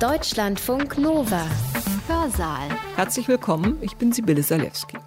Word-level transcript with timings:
Deutschlandfunk 0.00 0.98
Nova. 0.98 1.46
Hörsaal. 2.08 2.68
Herzlich 2.96 3.28
willkommen, 3.28 3.78
ich 3.80 3.96
bin 3.96 4.10
Sibylle 4.12 4.42
Salewski. 4.42 4.98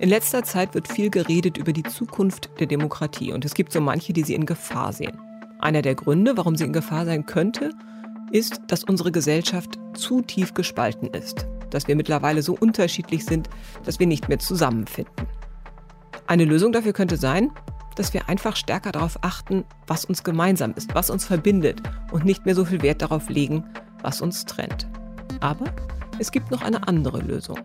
In 0.00 0.08
letzter 0.08 0.42
Zeit 0.42 0.74
wird 0.74 0.88
viel 0.88 1.08
geredet 1.08 1.56
über 1.56 1.72
die 1.72 1.84
Zukunft 1.84 2.50
der 2.58 2.66
Demokratie 2.66 3.32
und 3.32 3.44
es 3.44 3.54
gibt 3.54 3.72
so 3.72 3.80
manche, 3.80 4.12
die 4.12 4.24
sie 4.24 4.34
in 4.34 4.44
Gefahr 4.44 4.92
sehen. 4.92 5.16
Einer 5.60 5.82
der 5.82 5.94
Gründe, 5.94 6.36
warum 6.36 6.56
sie 6.56 6.64
in 6.64 6.72
Gefahr 6.72 7.04
sein 7.04 7.26
könnte, 7.26 7.70
ist, 8.32 8.60
dass 8.66 8.82
unsere 8.82 9.12
Gesellschaft 9.12 9.78
zu 9.94 10.20
tief 10.20 10.52
gespalten 10.52 11.08
ist, 11.14 11.46
dass 11.70 11.86
wir 11.86 11.94
mittlerweile 11.94 12.42
so 12.42 12.56
unterschiedlich 12.58 13.24
sind, 13.24 13.48
dass 13.84 14.00
wir 14.00 14.08
nicht 14.08 14.28
mehr 14.28 14.40
zusammenfinden. 14.40 15.28
Eine 16.26 16.44
Lösung 16.44 16.72
dafür 16.72 16.92
könnte 16.92 17.18
sein, 17.18 17.52
dass 17.94 18.12
wir 18.12 18.28
einfach 18.28 18.56
stärker 18.56 18.90
darauf 18.90 19.16
achten, 19.22 19.64
was 19.86 20.04
uns 20.04 20.24
gemeinsam 20.24 20.74
ist, 20.74 20.92
was 20.92 21.08
uns 21.08 21.24
verbindet 21.24 21.80
und 22.10 22.24
nicht 22.24 22.44
mehr 22.44 22.56
so 22.56 22.64
viel 22.64 22.82
Wert 22.82 23.00
darauf 23.00 23.28
legen, 23.28 23.64
was 24.04 24.20
uns 24.20 24.44
trennt. 24.44 24.86
Aber 25.40 25.66
es 26.18 26.30
gibt 26.30 26.50
noch 26.50 26.62
eine 26.62 26.86
andere 26.86 27.20
Lösung. 27.20 27.58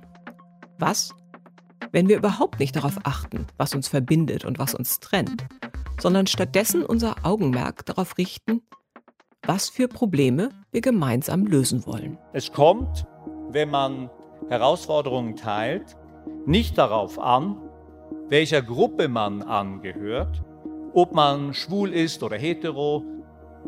Was, 0.80 1.13
wenn 1.91 2.08
wir 2.08 2.18
überhaupt 2.18 2.59
nicht 2.59 2.76
darauf 2.76 2.98
achten, 3.04 3.46
was 3.58 3.76
uns 3.76 3.88
verbindet 3.88 4.46
und 4.46 4.58
was 4.58 4.73
uns 4.73 4.99
trennt, 4.99 5.46
sondern 5.99 6.26
stattdessen 6.26 6.84
unser 6.84 7.16
Augenmerk 7.23 7.86
darauf 7.86 8.18
richten, 8.18 8.62
was 9.44 9.70
für 9.70 9.88
Probleme 9.88 10.49
wir 10.72 10.82
gemeinsam 10.82 11.46
lösen 11.46 11.86
wollen. 11.86 12.18
Es 12.34 12.52
kommt, 12.52 13.05
wenn 13.49 13.70
man 13.70 14.10
Herausforderungen 14.48 15.35
teilt, 15.35 15.98
nicht 16.46 16.77
darauf 16.77 17.20
an, 17.20 17.58
welcher 18.30 18.62
Gruppe 18.62 19.08
man 19.08 19.41
angehört, 19.41 20.41
ob 20.94 21.13
man 21.13 21.54
schwul 21.54 21.91
ist 21.94 22.24
oder 22.24 22.38
hetero, 22.38 23.04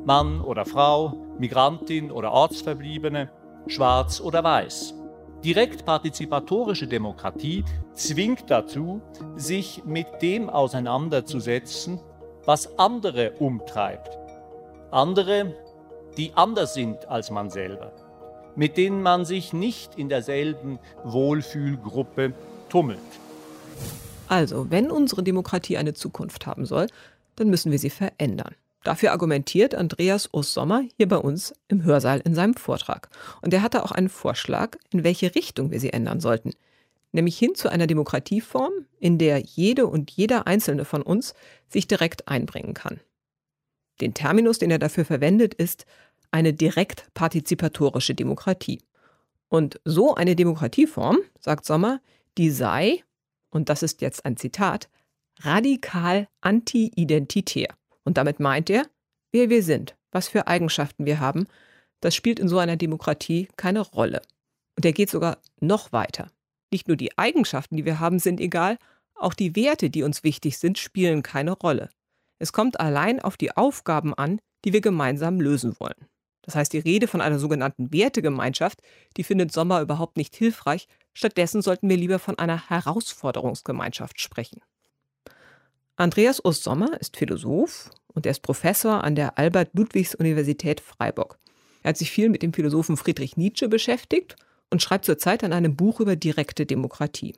Mann 0.05 0.41
oder 0.41 0.65
Frau, 0.65 1.13
Migrantin 1.37 2.11
oder 2.11 2.31
Ortsverbliebene, 2.31 3.29
schwarz 3.67 4.19
oder 4.21 4.43
weiß. 4.43 4.95
Direkt 5.43 5.85
partizipatorische 5.85 6.87
Demokratie 6.87 7.63
zwingt 7.93 8.49
dazu, 8.49 9.01
sich 9.35 9.83
mit 9.85 10.07
dem 10.21 10.49
auseinanderzusetzen, 10.49 11.99
was 12.45 12.77
andere 12.77 13.31
umtreibt. 13.39 14.17
Andere, 14.91 15.55
die 16.17 16.33
anders 16.35 16.73
sind 16.73 17.07
als 17.07 17.31
man 17.31 17.49
selber, 17.49 17.91
mit 18.55 18.77
denen 18.77 19.01
man 19.01 19.25
sich 19.25 19.53
nicht 19.53 19.95
in 19.95 20.09
derselben 20.09 20.79
Wohlfühlgruppe 21.03 22.33
tummelt. 22.69 22.99
Also, 24.27 24.69
wenn 24.69 24.91
unsere 24.91 25.23
Demokratie 25.23 25.77
eine 25.77 25.93
Zukunft 25.93 26.45
haben 26.45 26.65
soll, 26.65 26.87
dann 27.35 27.49
müssen 27.49 27.71
wir 27.71 27.79
sie 27.79 27.89
verändern. 27.89 28.55
Dafür 28.83 29.11
argumentiert 29.11 29.75
Andreas 29.75 30.33
Ossommer 30.33 30.83
hier 30.97 31.07
bei 31.07 31.17
uns 31.17 31.53
im 31.67 31.83
Hörsaal 31.83 32.19
in 32.21 32.33
seinem 32.33 32.55
Vortrag. 32.55 33.09
Und 33.41 33.53
er 33.53 33.61
hatte 33.61 33.83
auch 33.83 33.91
einen 33.91 34.09
Vorschlag, 34.09 34.77
in 34.91 35.03
welche 35.03 35.35
Richtung 35.35 35.71
wir 35.71 35.79
sie 35.79 35.93
ändern 35.93 36.19
sollten. 36.19 36.51
Nämlich 37.11 37.37
hin 37.37 37.53
zu 37.55 37.69
einer 37.69 37.87
Demokratieform, 37.87 38.71
in 38.99 39.17
der 39.17 39.39
jede 39.39 39.85
und 39.85 40.09
jeder 40.11 40.47
Einzelne 40.47 40.85
von 40.85 41.01
uns 41.01 41.35
sich 41.67 41.87
direkt 41.87 42.27
einbringen 42.27 42.73
kann. 42.73 42.99
Den 43.99 44.13
Terminus, 44.13 44.57
den 44.57 44.71
er 44.71 44.79
dafür 44.79 45.05
verwendet, 45.05 45.53
ist 45.53 45.85
eine 46.31 46.53
direkt 46.53 47.13
partizipatorische 47.13 48.15
Demokratie. 48.15 48.81
Und 49.49 49.79
so 49.83 50.15
eine 50.15 50.35
Demokratieform, 50.35 51.19
sagt 51.39 51.65
Sommer, 51.65 51.99
die 52.37 52.49
sei, 52.49 53.03
und 53.49 53.69
das 53.69 53.83
ist 53.83 54.01
jetzt 54.01 54.25
ein 54.25 54.37
Zitat, 54.37 54.89
radikal 55.41 56.29
anti-identitär. 56.39 57.67
Und 58.03 58.17
damit 58.17 58.39
meint 58.39 58.69
er, 58.69 58.85
wer 59.31 59.49
wir 59.49 59.63
sind, 59.63 59.95
was 60.11 60.27
für 60.27 60.47
Eigenschaften 60.47 61.05
wir 61.05 61.19
haben, 61.19 61.47
das 62.01 62.15
spielt 62.15 62.39
in 62.39 62.47
so 62.47 62.57
einer 62.57 62.77
Demokratie 62.77 63.47
keine 63.55 63.81
Rolle. 63.81 64.21
Und 64.75 64.85
er 64.85 64.93
geht 64.93 65.09
sogar 65.09 65.37
noch 65.59 65.91
weiter. 65.91 66.31
Nicht 66.71 66.87
nur 66.87 66.97
die 66.97 67.17
Eigenschaften, 67.17 67.77
die 67.77 67.85
wir 67.85 67.99
haben, 67.99 68.19
sind 68.19 68.39
egal, 68.39 68.77
auch 69.15 69.33
die 69.33 69.55
Werte, 69.55 69.89
die 69.89 70.03
uns 70.03 70.23
wichtig 70.23 70.57
sind, 70.57 70.79
spielen 70.79 71.21
keine 71.21 71.51
Rolle. 71.51 71.89
Es 72.39 72.53
kommt 72.53 72.79
allein 72.79 73.19
auf 73.19 73.37
die 73.37 73.55
Aufgaben 73.55 74.15
an, 74.15 74.39
die 74.65 74.73
wir 74.73 74.81
gemeinsam 74.81 75.39
lösen 75.39 75.79
wollen. 75.79 76.07
Das 76.41 76.55
heißt, 76.55 76.73
die 76.73 76.79
Rede 76.79 77.07
von 77.07 77.21
einer 77.21 77.37
sogenannten 77.37 77.93
Wertegemeinschaft, 77.93 78.81
die 79.15 79.23
findet 79.23 79.51
Sommer 79.51 79.81
überhaupt 79.81 80.17
nicht 80.17 80.35
hilfreich. 80.35 80.87
Stattdessen 81.13 81.61
sollten 81.61 81.87
wir 81.87 81.97
lieber 81.97 82.17
von 82.17 82.39
einer 82.39 82.69
Herausforderungsgemeinschaft 82.69 84.19
sprechen. 84.19 84.61
Andreas 85.95 86.43
Ostsommer 86.43 86.99
ist 86.99 87.17
Philosoph 87.17 87.89
und 88.07 88.25
er 88.25 88.31
ist 88.31 88.41
Professor 88.41 89.03
an 89.03 89.15
der 89.15 89.37
Albert-Ludwigs-Universität 89.37 90.81
Freiburg. 90.81 91.37
Er 91.83 91.89
hat 91.89 91.97
sich 91.97 92.11
viel 92.11 92.29
mit 92.29 92.43
dem 92.43 92.53
Philosophen 92.53 92.97
Friedrich 92.97 93.37
Nietzsche 93.37 93.67
beschäftigt 93.67 94.35
und 94.69 94.81
schreibt 94.81 95.05
zurzeit 95.05 95.43
an 95.43 95.53
einem 95.53 95.75
Buch 95.75 95.99
über 95.99 96.15
direkte 96.15 96.65
Demokratie. 96.65 97.35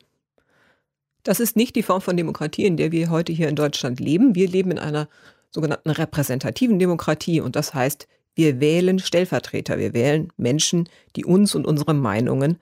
Das 1.24 1.40
ist 1.40 1.56
nicht 1.56 1.76
die 1.76 1.84
Form 1.84 2.02
von 2.02 2.18
Demokratie, 2.18 2.66
in 2.66 2.78
der 2.78 2.92
wir 2.92 3.10
heute 3.10 3.32
hier 3.32 3.48
in 3.48 3.56
Deutschland 3.56 4.00
leben. 4.00 4.36
Wir 4.36 4.48
leben 4.48 4.72
in 4.72 4.80
einer 4.80 5.08
sogenannten 5.52 5.90
repräsentativen 5.90 6.80
Demokratie 6.80 7.40
und 7.40 7.56
das 7.56 7.74
heißt, 7.74 8.08
wir 8.36 8.60
wählen 8.60 9.00
Stellvertreter, 9.00 9.78
wir 9.78 9.94
wählen 9.94 10.34
Menschen, 10.38 10.90
die 11.16 11.26
uns 11.26 11.56
und 11.56 11.66
unsere 11.66 11.94
Meinungen 11.94 12.60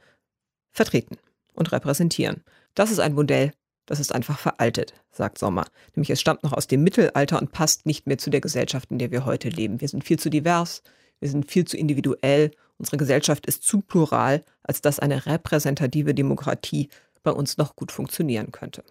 vertreten 0.71 1.17
und 1.53 1.71
repräsentieren. 1.71 2.43
Das 2.75 2.91
ist 2.91 2.99
ein 2.99 3.13
Modell, 3.13 3.51
das 3.85 3.99
ist 3.99 4.13
einfach 4.13 4.39
veraltet, 4.39 4.93
sagt 5.11 5.37
Sommer. 5.37 5.65
Nämlich 5.95 6.09
es 6.09 6.21
stammt 6.21 6.43
noch 6.43 6.53
aus 6.53 6.67
dem 6.67 6.83
Mittelalter 6.83 7.39
und 7.39 7.51
passt 7.51 7.85
nicht 7.85 8.07
mehr 8.07 8.17
zu 8.17 8.29
der 8.29 8.41
Gesellschaft, 8.41 8.91
in 8.91 8.99
der 8.99 9.11
wir 9.11 9.25
heute 9.25 9.49
leben. 9.49 9.81
Wir 9.81 9.87
sind 9.87 10.03
viel 10.03 10.19
zu 10.19 10.29
divers, 10.29 10.83
wir 11.19 11.29
sind 11.29 11.49
viel 11.49 11.65
zu 11.65 11.77
individuell, 11.77 12.51
unsere 12.77 12.97
Gesellschaft 12.97 13.45
ist 13.45 13.63
zu 13.63 13.81
plural, 13.81 14.43
als 14.63 14.81
dass 14.81 14.99
eine 14.99 15.25
repräsentative 15.25 16.13
Demokratie 16.13 16.89
bei 17.23 17.31
uns 17.31 17.57
noch 17.57 17.75
gut 17.75 17.91
funktionieren 17.91 18.51
könnte. 18.51 18.83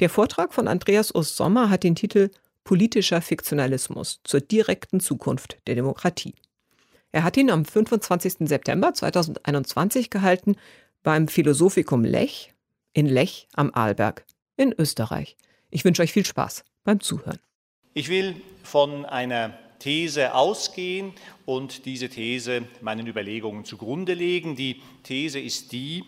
Der 0.00 0.10
Vortrag 0.10 0.54
von 0.54 0.68
Andreas 0.68 1.14
Ost 1.14 1.36
Sommer 1.36 1.70
hat 1.70 1.84
den 1.84 1.94
Titel 1.94 2.30
politischer 2.64 3.20
Fiktionalismus 3.20 4.20
zur 4.24 4.40
direkten 4.40 5.00
Zukunft 5.00 5.58
der 5.66 5.74
Demokratie. 5.74 6.34
Er 7.12 7.22
hat 7.22 7.36
ihn 7.36 7.50
am 7.50 7.64
25. 7.64 8.48
September 8.48 8.92
2021 8.92 10.10
gehalten 10.10 10.56
beim 11.02 11.28
Philosophikum 11.28 12.04
Lech 12.04 12.53
in 12.94 13.06
Lech 13.06 13.48
am 13.54 13.70
Arlberg 13.74 14.24
in 14.56 14.72
Österreich. 14.72 15.36
Ich 15.70 15.84
wünsche 15.84 16.00
euch 16.00 16.12
viel 16.12 16.24
Spaß 16.24 16.64
beim 16.84 17.00
Zuhören. 17.00 17.40
Ich 17.92 18.08
will 18.08 18.36
von 18.62 19.04
einer 19.04 19.58
These 19.80 20.34
ausgehen 20.34 21.12
und 21.44 21.84
diese 21.84 22.08
These 22.08 22.62
meinen 22.80 23.06
Überlegungen 23.06 23.64
zugrunde 23.64 24.14
legen. 24.14 24.56
Die 24.56 24.80
These 25.02 25.38
ist 25.40 25.72
die, 25.72 26.04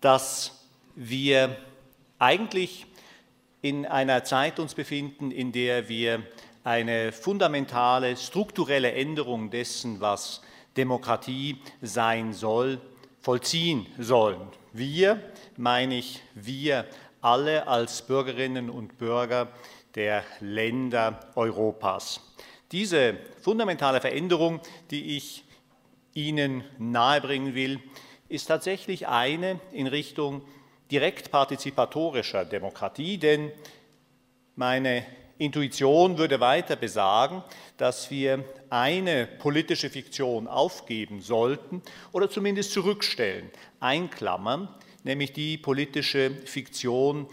dass 0.00 0.66
wir 0.94 1.56
eigentlich 2.18 2.86
in 3.62 3.86
einer 3.86 4.24
Zeit 4.24 4.58
uns 4.58 4.74
befinden, 4.74 5.30
in 5.30 5.52
der 5.52 5.88
wir 5.88 6.22
eine 6.64 7.12
fundamentale 7.12 8.16
strukturelle 8.16 8.92
Änderung 8.92 9.50
dessen, 9.50 10.00
was 10.00 10.42
Demokratie 10.76 11.58
sein 11.80 12.32
soll, 12.32 12.80
vollziehen 13.20 13.86
sollen. 13.98 14.40
Wir, 14.78 15.22
meine 15.56 15.96
ich, 15.96 16.20
wir 16.34 16.84
alle 17.22 17.66
als 17.66 18.02
Bürgerinnen 18.02 18.68
und 18.68 18.98
Bürger 18.98 19.48
der 19.94 20.22
Länder 20.40 21.18
Europas. 21.34 22.20
Diese 22.72 23.16
fundamentale 23.40 24.02
Veränderung, 24.02 24.60
die 24.90 25.16
ich 25.16 25.44
Ihnen 26.12 26.62
nahebringen 26.78 27.54
will, 27.54 27.80
ist 28.28 28.48
tatsächlich 28.48 29.08
eine 29.08 29.60
in 29.72 29.86
Richtung 29.86 30.42
direkt 30.90 31.30
partizipatorischer 31.30 32.44
Demokratie, 32.44 33.16
denn 33.16 33.52
meine 34.56 35.06
Intuition 35.38 36.16
würde 36.18 36.40
weiter 36.40 36.76
besagen, 36.76 37.42
dass 37.76 38.10
wir 38.10 38.44
eine 38.70 39.26
politische 39.26 39.90
Fiktion 39.90 40.46
aufgeben 40.46 41.20
sollten 41.20 41.82
oder 42.12 42.30
zumindest 42.30 42.72
zurückstellen, 42.72 43.50
einklammern, 43.80 44.68
nämlich 45.04 45.32
die 45.32 45.58
politische 45.58 46.30
Fiktion, 46.30 47.26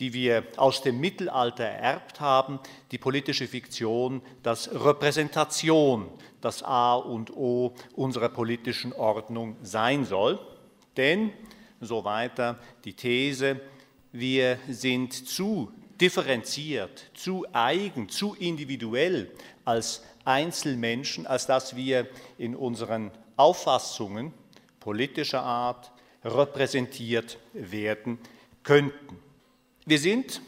die 0.00 0.14
wir 0.14 0.44
aus 0.56 0.82
dem 0.82 0.98
Mittelalter 0.98 1.64
ererbt 1.64 2.20
haben, 2.20 2.58
die 2.90 2.98
politische 2.98 3.46
Fiktion, 3.46 4.22
dass 4.42 4.70
Repräsentation 4.72 6.08
das 6.40 6.62
A 6.62 6.94
und 6.94 7.30
O 7.36 7.74
unserer 7.94 8.30
politischen 8.30 8.92
Ordnung 8.92 9.56
sein 9.62 10.04
soll. 10.04 10.40
Denn 10.96 11.32
so 11.80 12.04
weiter 12.04 12.58
die 12.84 12.94
These, 12.94 13.60
wir 14.12 14.58
sind 14.68 15.12
zu 15.12 15.72
differenziert, 16.02 17.10
zu 17.14 17.46
eigen, 17.52 18.08
zu 18.08 18.34
individuell 18.34 19.30
als 19.64 20.02
Einzelmenschen, 20.24 21.28
als 21.28 21.46
dass 21.46 21.76
wir 21.76 22.08
in 22.38 22.56
unseren 22.56 23.12
Auffassungen 23.36 24.32
politischer 24.80 25.42
Art 25.42 25.92
repräsentiert 26.24 27.38
werden 27.52 28.18
könnten. 28.64 29.16
Wir 29.86 30.00
sind, 30.00 30.42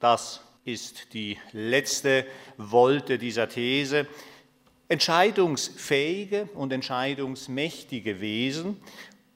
das 0.00 0.40
ist 0.64 1.14
die 1.14 1.38
letzte 1.52 2.26
Wolte 2.56 3.16
dieser 3.16 3.48
These, 3.48 4.08
entscheidungsfähige 4.88 6.48
und 6.54 6.72
entscheidungsmächtige 6.72 8.20
Wesen 8.20 8.80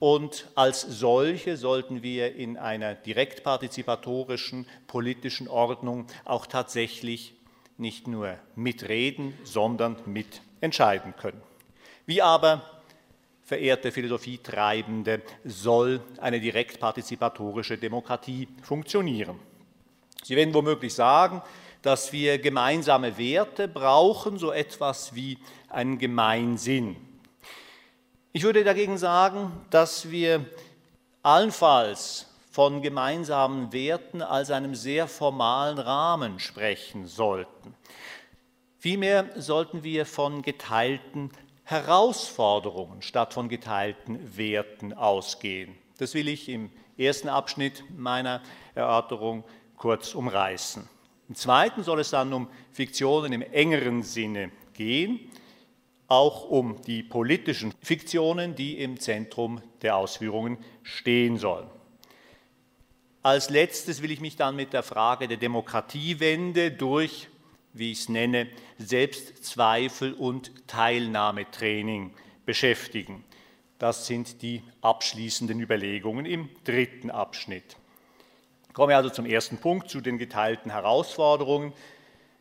und 0.01 0.49
als 0.55 0.81
solche 0.81 1.59
sollten 1.59 2.03
wir 2.03 2.35
in 2.35 2.57
einer 2.57 2.95
direktpartizipatorischen 2.95 4.67
politischen 4.87 5.47
Ordnung 5.47 6.07
auch 6.25 6.47
tatsächlich 6.47 7.35
nicht 7.77 8.09
nur 8.09 8.37
mitreden, 8.57 9.35
sondern 9.45 9.97
mitentscheiden 10.07 11.15
können. 11.17 11.43
Wie 12.07 12.23
aber, 12.23 12.63
verehrte 13.43 13.93
Philosophietreibende, 13.93 15.21
soll 15.45 16.01
eine 16.19 16.41
direktpartizipatorische 16.41 17.77
Demokratie 17.77 18.49
funktionieren? 18.63 19.39
Sie 20.23 20.35
werden 20.35 20.55
womöglich 20.55 20.95
sagen, 20.95 21.43
dass 21.83 22.11
wir 22.13 22.39
gemeinsame 22.39 23.19
Werte 23.19 23.69
brauchen, 23.69 24.39
so 24.39 24.51
etwas 24.51 25.15
wie 25.15 25.37
einen 25.69 25.99
Gemeinsinn. 25.99 26.97
Ich 28.33 28.45
würde 28.45 28.63
dagegen 28.63 28.97
sagen, 28.97 29.51
dass 29.71 30.09
wir 30.09 30.47
allenfalls 31.25 32.29
von 32.53 32.81
gemeinsamen 32.81 33.73
Werten 33.73 34.23
als 34.23 34.53
einem 34.53 34.77
sehr 34.77 35.09
formalen 35.09 35.81
Rahmen 35.81 36.39
sprechen 36.39 37.09
sollten. 37.09 37.75
Vielmehr 38.79 39.29
sollten 39.35 39.83
wir 39.83 40.07
von 40.07 40.43
geteilten 40.43 41.33
Herausforderungen 41.65 43.03
statt 43.03 43.35
von 43.35 43.49
geteilten 43.49 44.37
Werten 44.37 44.93
ausgehen. 44.93 45.77
Das 45.99 46.15
will 46.15 46.29
ich 46.29 46.49
im 46.49 46.71
ersten 46.97 47.29
Abschnitt 47.29 47.83
meiner 47.97 48.43
Erörterung 48.77 49.43
kurz 49.77 50.15
umreißen. 50.15 50.89
Im 51.29 51.35
zweiten 51.35 51.83
soll 51.83 51.99
es 51.99 52.11
dann 52.11 52.33
um 52.33 52.49
Fiktionen 52.71 53.33
im 53.33 53.43
engeren 53.43 54.05
Sinne 54.05 54.53
gehen, 54.73 55.19
auch 56.11 56.51
um 56.51 56.83
die 56.83 57.03
politischen 57.03 57.73
Fiktionen, 57.83 58.57
die 58.57 58.79
im 58.79 58.99
Zentrum 58.99 59.63
der 59.83 59.97
Ausführungen 59.97 60.59
stehen 60.83 61.39
sollen. 61.39 61.69
Als 63.23 63.49
letztes 63.49 64.03
will 64.03 64.11
ich 64.11 64.21
mich 64.21 64.37
dann 64.37 64.57
mit 64.57 64.73
der 64.73 64.83
Frage 64.83 65.29
der 65.29 65.37
Demokratiewende 65.37 66.73
durch, 66.73 67.29
wie 67.73 67.93
ich 67.93 68.01
es 68.01 68.09
nenne, 68.09 68.49
Selbstzweifel 68.79 70.15
und 70.15 70.67
Teilnahmetraining 70.67 72.13
beschäftigen. 72.45 73.25
Das 73.79 74.07
sind 74.07 74.43
die 74.43 74.63
abschließenden 74.81 75.61
Überlegungen 75.61 76.27
im 76.27 76.49
dritten 76.65 77.11
Abschnitt. 77.11 77.77
Ich 78.67 78.75
komme 78.75 78.97
also 78.97 79.11
zum 79.11 79.27
ersten 79.27 79.59
Punkt, 79.59 79.91
zu 79.91 80.01
den 80.01 80.19
geteilten 80.19 80.73
Herausforderungen 80.73 81.73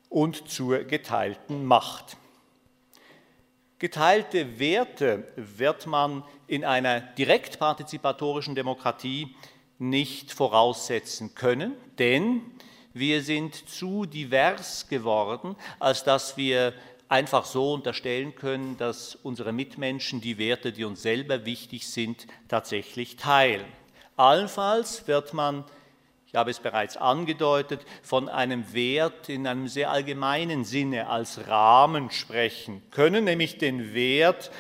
und 0.10 0.50
zur 0.50 0.80
geteilten 0.86 1.66
Macht. 1.66 2.18
Geteilte 3.80 4.60
Werte 4.60 5.24
wird 5.38 5.88
man 5.88 6.26
in 6.48 6.66
einer 6.66 7.00
direktpartizipatorischen 7.00 8.54
Demokratie 8.54 9.34
nicht 9.78 10.34
voraussetzen 10.34 11.34
können, 11.34 11.76
denn 11.98 12.42
wir 12.94 13.24
sind 13.24 13.70
zu 13.70 14.06
divers 14.06 14.90
geworden, 14.90 15.56
als 15.80 16.04
dass 16.04 16.36
wir 16.36 16.74
einfach 17.08 17.46
so 17.46 17.72
unterstellen 17.72 18.36
können, 18.36 18.76
dass 18.76 19.16
unsere 19.16 19.54
Mitmenschen 19.54 20.20
die 20.20 20.38
Werte, 20.38 20.74
die 20.74 20.84
uns 20.84 21.02
selber 21.02 21.46
wichtig 21.46 21.88
sind, 21.88 22.28
tatsächlich 22.50 23.16
teilen. 23.16 23.66
Allenfalls 24.18 25.08
wird 25.08 25.34
man 25.34 25.64
ich 26.30 26.36
habe 26.36 26.52
es 26.52 26.60
bereits 26.60 26.96
angedeutet, 26.96 27.82
von 28.04 28.30
einem 28.30 28.72
Wert 28.72 29.30
in 29.30 29.48
einem 29.48 29.68
sehr 29.68 29.90
allgemeinen 29.90 30.64
Sinne 30.64 31.10
als 31.10 31.48
Rahmen 31.48 32.12
sprechen 32.12 32.84
können, 32.92 33.24
nämlich 33.24 33.58
den 33.58 33.96
Wert, 33.96 34.52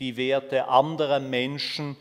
die 0.00 0.16
Werte 0.16 0.66
anderer 0.66 1.20
Menschen 1.20 1.96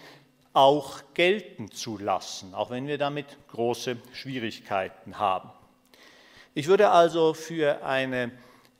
auch 0.53 1.01
gelten 1.13 1.69
zu 1.69 1.99
lassen, 1.99 2.55
auch 2.55 2.71
wenn 2.71 2.87
wir 2.87 2.97
damit 2.97 3.27
große 3.51 3.97
Schwierigkeiten 4.13 5.19
haben. 5.19 5.51
Ich 6.55 6.65
würde 6.65 6.89
also 6.89 7.35
für 7.35 7.85
eine 7.85 8.31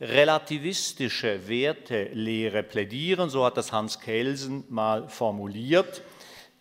relativistische 0.02 1.48
Wertelehre 1.48 2.64
plädieren, 2.64 3.30
so 3.30 3.46
hat 3.46 3.58
das 3.58 3.72
Hans 3.72 4.00
Kelsen 4.00 4.64
mal 4.70 5.08
formuliert. 5.08 6.02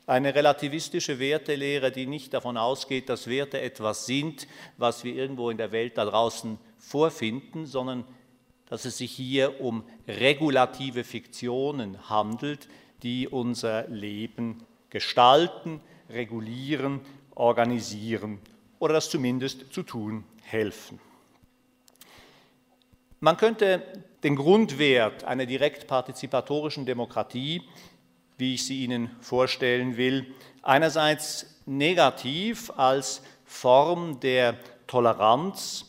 Eine 0.06 0.34
relativistische 0.34 1.18
Wertelehre, 1.18 1.90
die 1.90 2.06
nicht 2.06 2.34
davon 2.34 2.58
ausgeht, 2.58 3.08
dass 3.08 3.26
Werte 3.26 3.60
etwas 3.60 4.04
sind, 4.04 4.46
was 4.76 5.02
wir 5.02 5.14
irgendwo 5.14 5.48
in 5.48 5.56
der 5.56 5.72
Welt 5.72 5.96
da 5.96 6.04
draußen 6.04 6.58
vorfinden, 6.78 7.64
sondern 7.64 8.04
dass 8.66 8.84
es 8.84 8.98
sich 8.98 9.12
hier 9.12 9.62
um 9.62 9.82
regulative 10.06 11.04
Fiktionen 11.04 12.10
handelt, 12.10 12.68
die 13.02 13.28
unser 13.28 13.88
Leben 13.88 14.64
gestalten, 14.90 15.80
regulieren, 16.10 17.00
organisieren 17.34 18.40
oder 18.78 18.94
das 18.94 19.08
zumindest 19.08 19.72
zu 19.72 19.82
tun 19.82 20.24
helfen. 20.42 21.00
Man 23.20 23.38
könnte 23.38 23.82
den 24.22 24.36
Grundwert 24.36 25.24
einer 25.24 25.46
direkt 25.46 25.86
partizipatorischen 25.86 26.84
Demokratie 26.84 27.62
wie 28.36 28.54
ich 28.54 28.66
sie 28.66 28.84
Ihnen 28.84 29.10
vorstellen 29.20 29.96
will, 29.96 30.34
einerseits 30.62 31.46
negativ 31.66 32.70
als 32.76 33.22
Form 33.44 34.20
der 34.20 34.56
Toleranz 34.86 35.86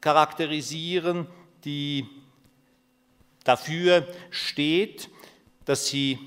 charakterisieren, 0.00 1.26
die 1.64 2.06
dafür 3.44 4.06
steht, 4.30 5.08
dass 5.64 5.86
sie 5.86 6.18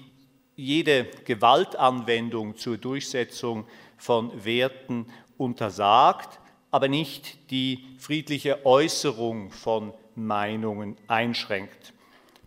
jede 0.55 1.05
Gewaltanwendung 1.25 2.57
zur 2.57 2.77
Durchsetzung 2.77 3.65
von 3.97 4.45
Werten 4.45 5.07
untersagt, 5.37 6.39
aber 6.71 6.87
nicht 6.87 7.49
die 7.51 7.85
friedliche 7.97 8.65
Äußerung 8.65 9.51
von 9.51 9.93
Meinungen 10.15 10.97
einschränkt. 11.07 11.93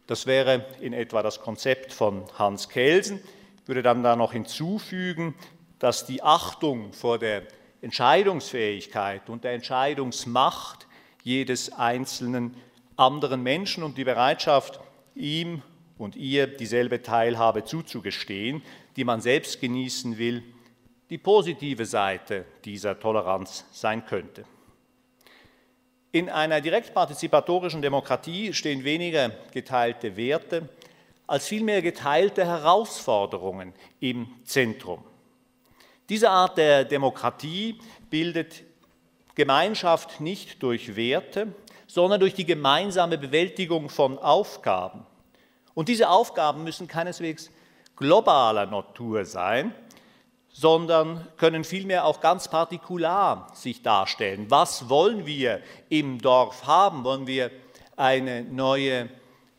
Das 0.06 0.26
wäre 0.26 0.66
in 0.80 0.92
etwa 0.92 1.22
das 1.22 1.40
Konzept 1.40 1.92
von 1.92 2.24
Hans 2.38 2.68
Kelsen. 2.68 3.20
Ich 3.62 3.68
würde 3.68 3.82
dann 3.82 4.02
da 4.02 4.14
noch 4.14 4.32
hinzufügen, 4.32 5.34
dass 5.78 6.06
die 6.06 6.22
Achtung 6.22 6.92
vor 6.92 7.18
der 7.18 7.42
Entscheidungsfähigkeit 7.82 9.28
und 9.28 9.44
der 9.44 9.52
Entscheidungsmacht 9.52 10.86
jedes 11.22 11.72
einzelnen 11.72 12.56
anderen 12.96 13.42
Menschen 13.42 13.82
und 13.82 13.98
die 13.98 14.04
Bereitschaft, 14.04 14.80
ihm 15.14 15.62
und 15.98 16.14
ihr 16.16 16.46
dieselbe 16.46 17.02
Teilhabe 17.02 17.64
zuzugestehen, 17.64 18.62
die 18.96 19.04
man 19.04 19.20
selbst 19.20 19.60
genießen 19.60 20.18
will, 20.18 20.42
die 21.10 21.18
positive 21.18 21.84
Seite 21.84 22.44
dieser 22.64 22.98
Toleranz 22.98 23.64
sein 23.72 24.04
könnte. 24.06 24.44
In 26.16 26.30
einer 26.30 26.62
direktpartizipatorischen 26.62 27.82
Demokratie 27.82 28.54
stehen 28.54 28.84
weniger 28.84 29.32
geteilte 29.52 30.16
Werte 30.16 30.66
als 31.26 31.46
vielmehr 31.46 31.82
geteilte 31.82 32.46
Herausforderungen 32.46 33.74
im 34.00 34.26
Zentrum. 34.42 35.04
Diese 36.08 36.30
Art 36.30 36.56
der 36.56 36.86
Demokratie 36.86 37.78
bildet 38.08 38.62
Gemeinschaft 39.34 40.22
nicht 40.22 40.62
durch 40.62 40.96
Werte, 40.96 41.48
sondern 41.86 42.20
durch 42.20 42.32
die 42.32 42.46
gemeinsame 42.46 43.18
Bewältigung 43.18 43.90
von 43.90 44.18
Aufgaben. 44.18 45.04
Und 45.74 45.90
diese 45.90 46.08
Aufgaben 46.08 46.64
müssen 46.64 46.88
keineswegs 46.88 47.50
globaler 47.94 48.64
Natur 48.64 49.26
sein, 49.26 49.74
sondern 50.58 51.28
können 51.36 51.64
vielmehr 51.64 52.06
auch 52.06 52.22
ganz 52.22 52.48
partikular 52.48 53.48
sich 53.52 53.82
darstellen. 53.82 54.46
Was 54.48 54.88
wollen 54.88 55.26
wir 55.26 55.60
im 55.90 56.18
Dorf 56.18 56.66
haben? 56.66 57.04
Wollen 57.04 57.26
wir 57.26 57.50
eine 57.94 58.42
neue 58.42 59.10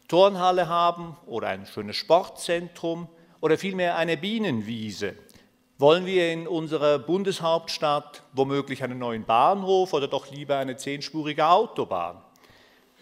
Turnhalle 0.07 0.67
haben 0.67 1.15
oder 1.27 1.49
ein 1.49 1.67
schönes 1.67 1.97
Sportzentrum 1.97 3.07
oder 3.41 3.59
vielmehr 3.59 3.95
eine 3.95 4.17
Bienenwiese? 4.17 5.13
Wollen 5.77 6.07
wir 6.07 6.33
in 6.33 6.47
unserer 6.47 6.97
Bundeshauptstadt 6.97 8.23
womöglich 8.33 8.83
einen 8.83 8.97
neuen 8.97 9.23
Bahnhof 9.23 9.93
oder 9.93 10.07
doch 10.07 10.31
lieber 10.31 10.57
eine 10.57 10.77
zehnspurige 10.77 11.45
Autobahn? 11.45 12.17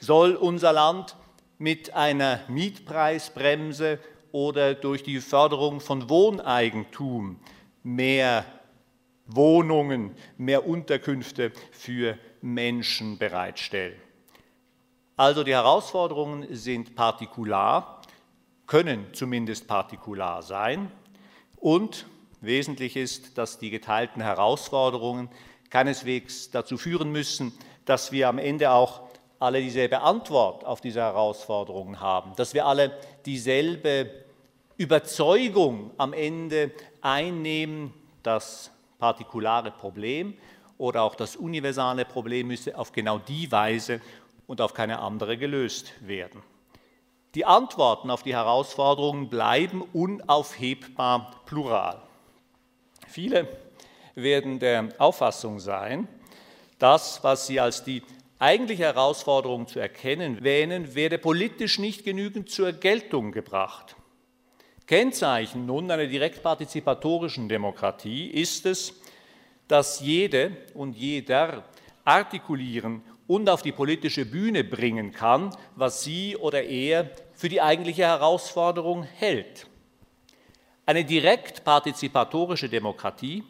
Soll 0.01 0.35
unser 0.35 0.73
Land 0.73 1.15
mit 1.57 1.93
einer 1.93 2.41
Mietpreisbremse 2.49 3.99
oder 4.33 4.73
durch 4.73 5.01
die 5.03 5.21
Förderung 5.21 5.79
von 5.79 6.09
Wohneigentum 6.09 7.39
mehr 7.85 8.45
Wohnungen, 9.27 10.15
mehr 10.37 10.67
Unterkünfte 10.67 11.51
für 11.71 12.17
Menschen 12.41 13.17
bereitstellen. 13.17 13.95
Also 15.15 15.43
die 15.43 15.53
Herausforderungen 15.53 16.47
sind 16.53 16.95
partikular, 16.95 18.01
können 18.67 19.05
zumindest 19.13 19.67
partikular 19.67 20.41
sein 20.41 20.91
und 21.57 22.07
wesentlich 22.41 22.97
ist, 22.97 23.37
dass 23.37 23.59
die 23.59 23.69
geteilten 23.69 24.21
Herausforderungen 24.21 25.29
keineswegs 25.69 26.49
dazu 26.51 26.77
führen 26.77 27.11
müssen, 27.11 27.53
dass 27.85 28.11
wir 28.11 28.29
am 28.29 28.39
Ende 28.39 28.71
auch 28.71 29.03
alle 29.39 29.61
dieselbe 29.61 30.01
Antwort 30.01 30.65
auf 30.65 30.81
diese 30.81 31.01
Herausforderungen 31.01 31.99
haben, 31.99 32.35
dass 32.35 32.53
wir 32.53 32.65
alle 32.65 32.97
dieselbe 33.25 34.09
Überzeugung 34.77 35.91
am 35.97 36.13
Ende 36.13 36.71
einnehmen, 37.05 37.93
das 38.23 38.71
partikulare 38.97 39.71
Problem 39.71 40.35
oder 40.77 41.03
auch 41.03 41.15
das 41.15 41.35
universale 41.35 42.03
Problem 42.03 42.47
müsse 42.47 42.77
auf 42.77 42.91
genau 42.91 43.19
die 43.19 43.51
Weise 43.51 44.01
und 44.47 44.59
auf 44.59 44.73
keine 44.73 44.99
andere 44.99 45.37
gelöst 45.37 45.93
werden. 46.01 46.41
Die 47.35 47.45
Antworten 47.45 48.09
auf 48.09 48.23
die 48.23 48.33
Herausforderungen 48.33 49.29
bleiben 49.29 49.83
unaufhebbar 49.93 51.43
plural. 51.45 52.01
Viele 53.07 53.47
werden 54.15 54.59
der 54.59 54.89
Auffassung 54.97 55.59
sein, 55.59 56.07
das, 56.79 57.23
was 57.23 57.47
sie 57.47 57.59
als 57.59 57.83
die 57.83 58.03
eigentliche 58.39 58.83
Herausforderung 58.83 59.67
zu 59.67 59.79
erkennen 59.79 60.43
wähnen, 60.43 60.95
werde 60.95 61.17
politisch 61.17 61.77
nicht 61.79 62.03
genügend 62.03 62.49
zur 62.49 62.71
Geltung 62.73 63.31
gebracht. 63.31 63.95
Kennzeichen 64.87 65.65
nun 65.65 65.89
einer 65.89 66.05
direktpartizipatorischen 66.05 67.49
Demokratie 67.49 68.27
ist 68.27 68.67
es, 68.67 68.93
dass 69.67 69.99
jede 69.99 70.55
und 70.75 70.95
jeder 70.95 71.63
artikulieren 72.03 73.01
und 73.25 73.49
auf 73.49 73.63
die 73.63 73.71
politische 73.71 74.25
Bühne 74.25 74.63
bringen 74.63 75.11
kann, 75.11 75.55
was 75.75 76.03
sie 76.03 76.37
oder 76.37 76.63
er 76.63 77.09
für 77.33 77.49
die 77.49 77.61
eigentliche 77.61 78.03
Herausforderung 78.03 79.03
hält. 79.03 79.65
Eine 80.85 81.03
direktpartizipatorische 81.03 82.69
Demokratie 82.69 83.43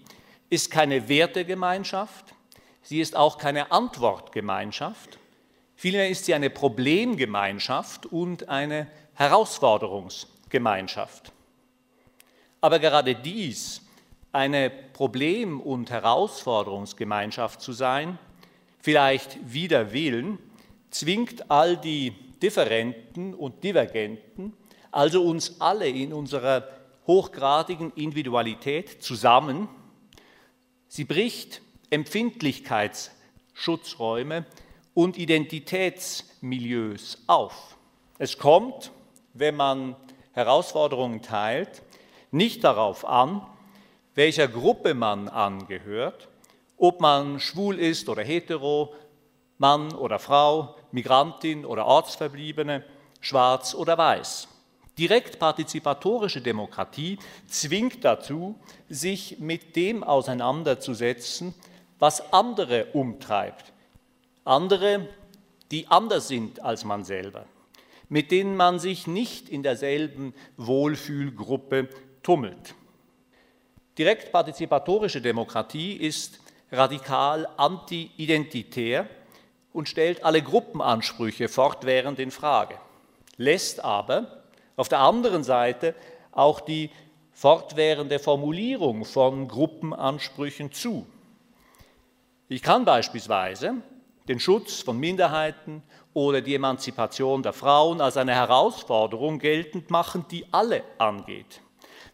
ist 0.50 0.72
keine 0.72 1.10
Wertegemeinschaft, 1.10 2.34
sie 2.82 3.02
ist 3.02 3.14
auch 3.18 3.38
keine 3.38 3.74
Antwortgemeinschaft, 3.74 5.20
vielmehr 5.76 6.08
ist 6.08 6.24
sie 6.24 6.34
eine 6.34 6.50
Problemgemeinschaft 6.50 8.06
und 8.06 8.48
eine 8.48 8.88
Herausforderungsgemeinschaft. 9.16 10.35
Aber 12.62 12.80
gerade 12.80 13.16
dies, 13.16 13.82
eine 14.32 14.70
Problem- 14.70 15.60
und 15.62 15.92
Herausforderungsgemeinschaft 15.92 17.62
zu 17.62 17.74
sein, 17.74 18.18
vielleicht 18.80 19.54
wider 19.54 19.92
Willen, 19.94 20.40
zwingt 20.90 21.52
all 21.52 21.78
die 21.78 22.12
Differenten 22.42 23.34
und 23.34 23.64
Divergenten, 23.64 24.54
also 24.92 25.24
uns 25.24 25.62
alle 25.62 25.88
in 25.88 26.12
unserer 26.14 26.68
hochgradigen 27.08 27.94
Individualität 27.94 29.02
zusammen. 29.02 29.70
Sie 30.88 31.06
bricht 31.06 31.62
Empfindlichkeitsschutzräume 31.90 34.46
und 34.94 35.18
Identitätsmilieus 35.18 37.24
auf. 37.28 37.78
Es 38.18 38.38
kommt, 38.38 38.92
wenn 39.34 39.56
man 39.56 39.96
Herausforderungen 40.36 41.22
teilt, 41.22 41.82
nicht 42.30 42.64
darauf 42.64 43.06
an, 43.06 43.42
welcher 44.16 44.48
Gruppe 44.48 44.94
man 44.94 45.30
angehört, 45.30 46.28
ob 46.78 47.00
man 47.00 47.40
schwul 47.40 47.80
ist 47.80 48.10
oder 48.10 48.22
hetero, 48.22 48.94
Mann 49.58 49.94
oder 49.96 50.20
Frau, 50.20 50.76
Migrantin 50.92 51.66
oder 51.66 51.86
Ortsverbliebene, 51.86 52.84
schwarz 53.22 53.74
oder 53.74 53.98
weiß. 53.98 54.50
Direktpartizipatorische 54.98 56.42
Demokratie 56.42 57.18
zwingt 57.48 58.04
dazu, 58.04 58.60
sich 58.90 59.40
mit 59.40 59.76
dem 59.78 60.04
auseinanderzusetzen, 60.04 61.56
was 61.98 62.34
andere 62.34 62.88
umtreibt. 62.92 63.72
Andere, 64.44 65.08
die 65.72 65.88
anders 65.88 66.28
sind 66.28 66.62
als 66.62 66.84
man 66.84 67.06
selber, 67.06 67.46
mit 68.10 68.32
denen 68.32 68.56
man 68.56 68.80
sich 68.80 69.08
nicht 69.08 69.50
in 69.50 69.64
derselben 69.64 70.34
Wohlfühlgruppe 70.58 71.90
tummelt. 72.24 72.76
Direktpartizipatorische 73.98 75.22
Demokratie 75.22 75.94
ist 75.94 76.40
radikal 76.72 77.48
anti-identitär 77.58 79.08
und 79.72 79.88
stellt 79.90 80.24
alle 80.24 80.42
Gruppenansprüche 80.42 81.48
fortwährend 81.48 82.20
in 82.20 82.32
Frage, 82.32 82.76
lässt 83.38 83.84
aber 83.84 84.44
auf 84.76 84.90
der 84.90 85.00
anderen 85.00 85.44
Seite 85.44 85.96
auch 86.32 86.60
die 86.60 86.90
fortwährende 87.32 88.20
Formulierung 88.20 89.06
von 89.06 89.48
Gruppenansprüchen 89.48 90.72
zu. 90.72 91.06
Ich 92.48 92.62
kann 92.62 92.86
beispielsweise 92.86 93.76
den 94.28 94.40
Schutz 94.40 94.82
von 94.82 95.00
Minderheiten 95.00 95.84
oder 96.14 96.42
die 96.42 96.56
Emanzipation 96.56 97.44
der 97.44 97.54
Frauen 97.54 98.02
als 98.02 98.18
eine 98.18 98.34
Herausforderung 98.34 99.40
geltend 99.40 99.90
machen, 99.92 100.26
die 100.32 100.46
alle 100.52 100.84
angeht. 100.98 101.62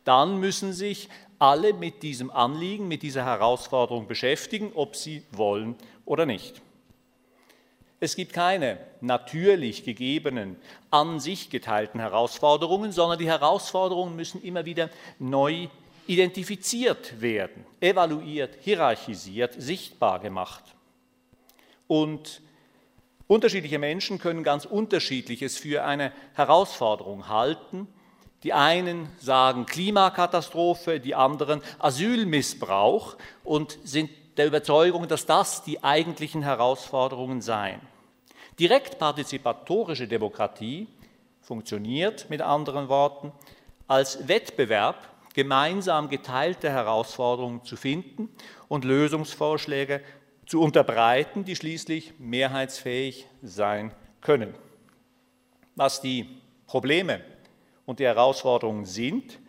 Dann 0.04 0.40
müssen 0.40 0.74
sich 0.74 1.10
alle 1.40 1.74
mit 1.74 2.04
diesem 2.04 2.32
Anliegen, 2.32 2.88
mit 2.88 3.02
dieser 3.02 3.26
Herausforderung 3.26 4.08
beschäftigen, 4.08 4.72
ob 4.76 4.96
sie 4.96 5.24
wollen 5.32 5.76
oder 6.06 6.26
nicht. 6.26 6.62
Es 8.00 8.16
gibt 8.16 8.34
keine 8.34 8.80
natürlich 9.00 9.84
gegebenen, 9.84 10.56
an 10.90 11.20
sich 11.20 11.52
geteilten 11.52 12.00
Herausforderungen, 12.00 12.92
sondern 12.92 13.20
die 13.20 13.28
Herausforderungen 13.28 14.16
müssen 14.16 14.42
immer 14.42 14.66
wieder 14.66 14.90
neu 15.20 15.68
identifiziert 16.08 17.22
werden, 17.22 17.64
evaluiert, 17.80 18.58
hierarchisiert, 18.62 19.54
sichtbar 19.56 20.20
gemacht. 20.20 20.64
Und 21.92 22.42
unterschiedliche 23.28 23.78
Menschen 23.78 24.18
können 24.18 24.46
ganz 24.46 24.64
unterschiedliches 24.64 25.58
für 25.58 25.84
eine 25.84 26.14
Herausforderung 26.36 27.28
halten. 27.28 27.86
Die 28.44 28.54
einen 28.54 29.10
sagen 29.20 29.66
Klimakatastrophe, 29.66 31.02
die 31.02 31.16
anderen 31.16 31.62
Asylmissbrauch 31.80 33.18
und 33.44 33.78
sind 33.84 34.10
der 34.38 34.48
Überzeugung, 34.48 35.10
dass 35.10 35.26
das 35.26 35.64
die 35.64 35.84
eigentlichen 35.84 36.44
Herausforderungen 36.44 37.42
seien. 37.42 37.82
Direktpartizipatorische 38.58 40.08
Demokratie 40.08 40.88
funktioniert 41.42 42.30
mit 42.30 42.42
anderen 42.42 42.88
Worten 42.88 43.34
als 43.90 44.30
Wettbewerb, 44.30 45.10
gemeinsam 45.34 46.08
geteilte 46.08 46.70
Herausforderungen 46.70 47.66
zu 47.66 47.76
finden 47.76 48.30
und 48.70 48.86
Lösungsvorschläge 48.86 50.02
zu 50.46 50.62
unterbreiten, 50.62 51.46
die 51.46 51.56
schließlich 51.56 52.14
mehrheitsfähig 52.20 53.28
sein 53.42 53.94
können. 54.22 54.54
Was 55.76 56.02
die 56.02 56.42
Probleme 56.68 57.22
und 57.86 58.00
die 58.00 58.06
Herausforderungen 58.06 58.86
sind, 58.86 59.40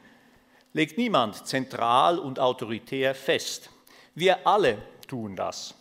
legt 0.72 0.99
niemand 0.99 1.46
zentral 1.46 2.18
und 2.18 2.38
autoritär 2.38 3.14
fest. 3.14 3.70
Wir 4.14 4.46
alle 4.46 4.78
tun 5.06 5.37
das. 5.37 5.75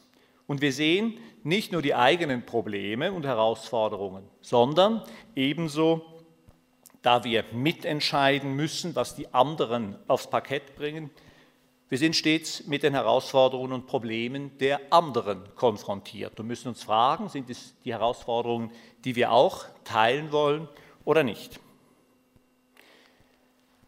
Und 0.48 0.62
wir 0.62 0.74
sehen 0.74 1.18
nicht 1.44 1.72
nur 1.72 1.82
die 1.82 1.96
eigenen 1.96 2.46
Probleme 2.46 3.12
und 3.12 3.26
Herausforderungen, 3.26 4.28
sondern 4.42 5.04
ebenso, 5.36 6.06
da 7.02 7.24
wir 7.24 7.46
mitentscheiden 7.52 8.56
müssen, 8.56 8.96
was 8.96 9.16
die 9.16 9.34
anderen 9.34 9.98
aufs 10.08 10.30
Parkett 10.30 10.76
bringen, 10.76 11.10
wir 11.92 11.98
sind 11.98 12.16
stets 12.16 12.66
mit 12.68 12.84
den 12.84 12.94
Herausforderungen 12.94 13.74
und 13.74 13.86
Problemen 13.86 14.58
der 14.60 14.80
anderen 14.92 15.44
konfrontiert 15.56 16.40
und 16.40 16.48
müssen 16.48 16.70
uns 16.70 16.84
fragen, 16.84 17.28
sind 17.28 17.50
es 17.50 17.76
die 17.84 17.92
Herausforderungen, 17.92 18.72
die 19.04 19.18
wir 19.18 19.34
auch 19.34 19.66
teilen 19.84 20.32
wollen 20.32 20.70
oder 21.04 21.24
nicht. 21.24 21.60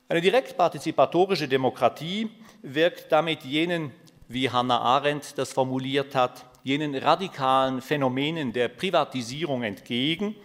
Eine 0.10 0.20
direktpartizipatorische 0.20 1.48
Demokratie 1.48 2.30
wirkt 2.62 3.10
damit 3.10 3.46
jenen, 3.46 3.94
wie 4.28 4.50
Hannah 4.50 4.82
Arendt 4.82 5.38
das 5.38 5.54
formuliert 5.54 6.14
hat, 6.14 6.46
jenen 6.62 6.96
radikalen 6.96 7.82
Phänomenen 7.82 8.52
der 8.52 8.68
Privatisierung 8.68 9.64
entgegen, 9.64 10.36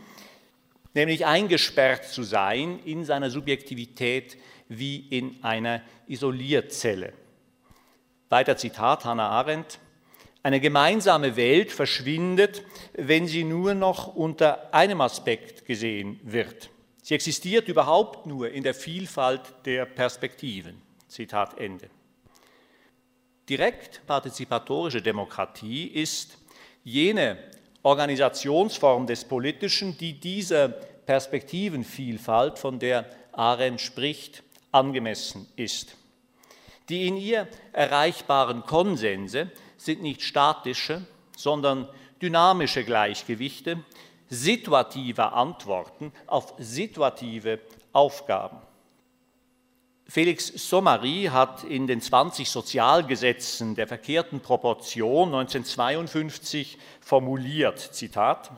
nämlich 0.95 1.27
eingesperrt 1.27 2.05
zu 2.05 2.23
sein 2.23 2.79
in 2.85 3.05
seiner 3.05 3.31
Subjektivität 3.31 4.39
wie 4.69 5.09
in 5.09 5.43
einer 5.43 5.83
Isolierzelle. 6.07 7.15
Weiter 8.29 8.57
Zitat 8.57 9.05
Hannah 9.05 9.31
Arendt. 9.31 9.79
Eine 10.43 10.61
gemeinsame 10.61 11.37
Welt 11.37 11.73
verschwindet, 11.73 12.63
wenn 12.95 13.27
sie 13.27 13.45
nur 13.45 13.75
noch 13.75 14.15
unter 14.15 14.73
einem 14.75 15.01
Aspekt 15.01 15.65
gesehen 15.67 16.21
wird. 16.23 16.71
Sie 17.03 17.15
existiert 17.15 17.69
überhaupt 17.69 18.27
nur 18.27 18.51
in 18.51 18.63
der 18.63 18.75
Vielfalt 18.75 19.41
der 19.65 19.87
Perspektiven. 19.87 20.81
Zitat 21.09 21.59
Ende. 21.59 21.89
Direkt 23.49 24.07
partizipatorische 24.07 25.01
Demokratie 25.01 25.87
ist 25.87 26.37
jene 26.85 27.39
Organisationsform 27.83 29.07
des 29.07 29.25
Politischen, 29.25 29.97
die 29.97 30.21
dieser 30.21 30.69
Perspektivenvielfalt, 30.69 32.59
von 32.59 32.79
der 32.79 33.07
Arendt 33.33 33.81
spricht, 33.81 34.43
angemessen 34.71 35.49
ist. 35.57 35.98
Die 36.89 37.07
in 37.07 37.17
ihr 37.17 37.47
erreichbaren 37.73 38.65
Konsense 38.65 39.51
sind 39.77 40.03
nicht 40.03 40.23
statische, 40.23 41.07
sondern 41.37 41.89
dynamische 42.21 42.85
Gleichgewichte 42.85 43.85
situativer 44.31 45.33
Antworten 45.33 46.13
auf 46.27 46.55
situative 46.59 47.61
Aufgaben. 47.93 48.59
Felix 50.07 50.47
Sommary 50.47 51.29
hat 51.31 51.65
in 51.65 51.87
den 51.87 52.01
20 52.01 52.49
Sozialgesetzen 52.49 53.75
der 53.75 53.87
verkehrten 53.87 54.41
Proportion 54.41 55.35
1952 55.35 56.79
formuliert, 57.01 57.79
Zitat, 57.79 58.51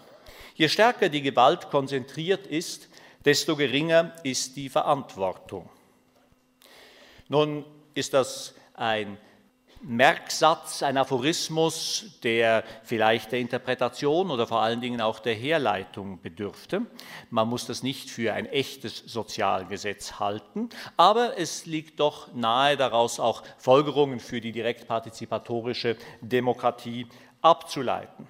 Je 0.55 0.69
stärker 0.69 1.09
die 1.09 1.23
Gewalt 1.23 1.71
konzentriert 1.71 2.47
ist, 2.47 2.89
desto 3.25 3.57
geringer 3.57 4.15
ist 4.23 4.57
die 4.57 4.69
Verantwortung. 4.69 5.69
Nun 7.29 7.65
ist 7.95 8.15
das 8.15 8.55
ein 8.75 9.19
Merksatz, 9.83 10.83
ein 10.83 10.99
Aphorismus, 10.99 12.19
der 12.23 12.65
vielleicht 12.85 13.33
der 13.33 13.39
Interpretation 13.39 14.31
oder 14.31 14.47
vor 14.47 14.61
allen 14.61 14.83
Dingen 14.83 15.01
auch 15.01 15.21
der 15.21 15.35
Herleitung 15.35 16.21
bedürfte. 16.21 16.83
Man 17.31 17.49
muss 17.49 17.67
das 17.67 17.83
nicht 17.83 18.11
für 18.11 18.35
ein 18.35 18.45
echtes 18.45 18.99
Sozialgesetz 18.99 20.21
halten, 20.21 20.69
aber 20.99 21.39
es 21.39 21.65
liegt 21.65 21.99
doch 21.99 22.33
nahe 22.35 22.77
daraus 22.77 23.19
auch 23.19 23.43
Folgerungen 23.57 24.21
für 24.21 24.43
die 24.43 24.53
direktpartizipatorische 24.53 25.97
Demokratie 26.21 27.07
abzuleiten. 27.41 28.29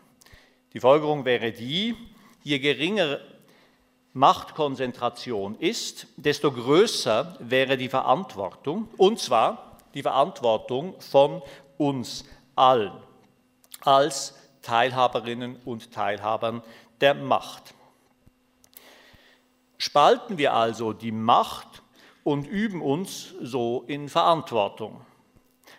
Die 0.72 0.80
Folgerung 0.80 1.24
wäre 1.24 1.50
die, 1.50 1.96
je 2.44 2.60
geringer 2.60 3.18
Machtkonzentration 4.12 5.56
ist, 5.58 6.08
desto 6.16 6.50
größer 6.50 7.36
wäre 7.38 7.76
die 7.76 7.88
Verantwortung, 7.88 8.88
und 8.96 9.20
zwar 9.20 9.78
die 9.94 10.02
Verantwortung 10.02 11.00
von 11.00 11.42
uns 11.78 12.24
allen 12.56 12.92
als 13.82 14.34
Teilhaberinnen 14.62 15.56
und 15.64 15.92
Teilhabern 15.92 16.62
der 17.00 17.14
Macht. 17.14 17.74
Spalten 19.78 20.36
wir 20.38 20.52
also 20.52 20.92
die 20.92 21.12
Macht 21.12 21.82
und 22.24 22.46
üben 22.46 22.82
uns 22.82 23.34
so 23.40 23.84
in 23.86 24.08
Verantwortung. 24.08 25.00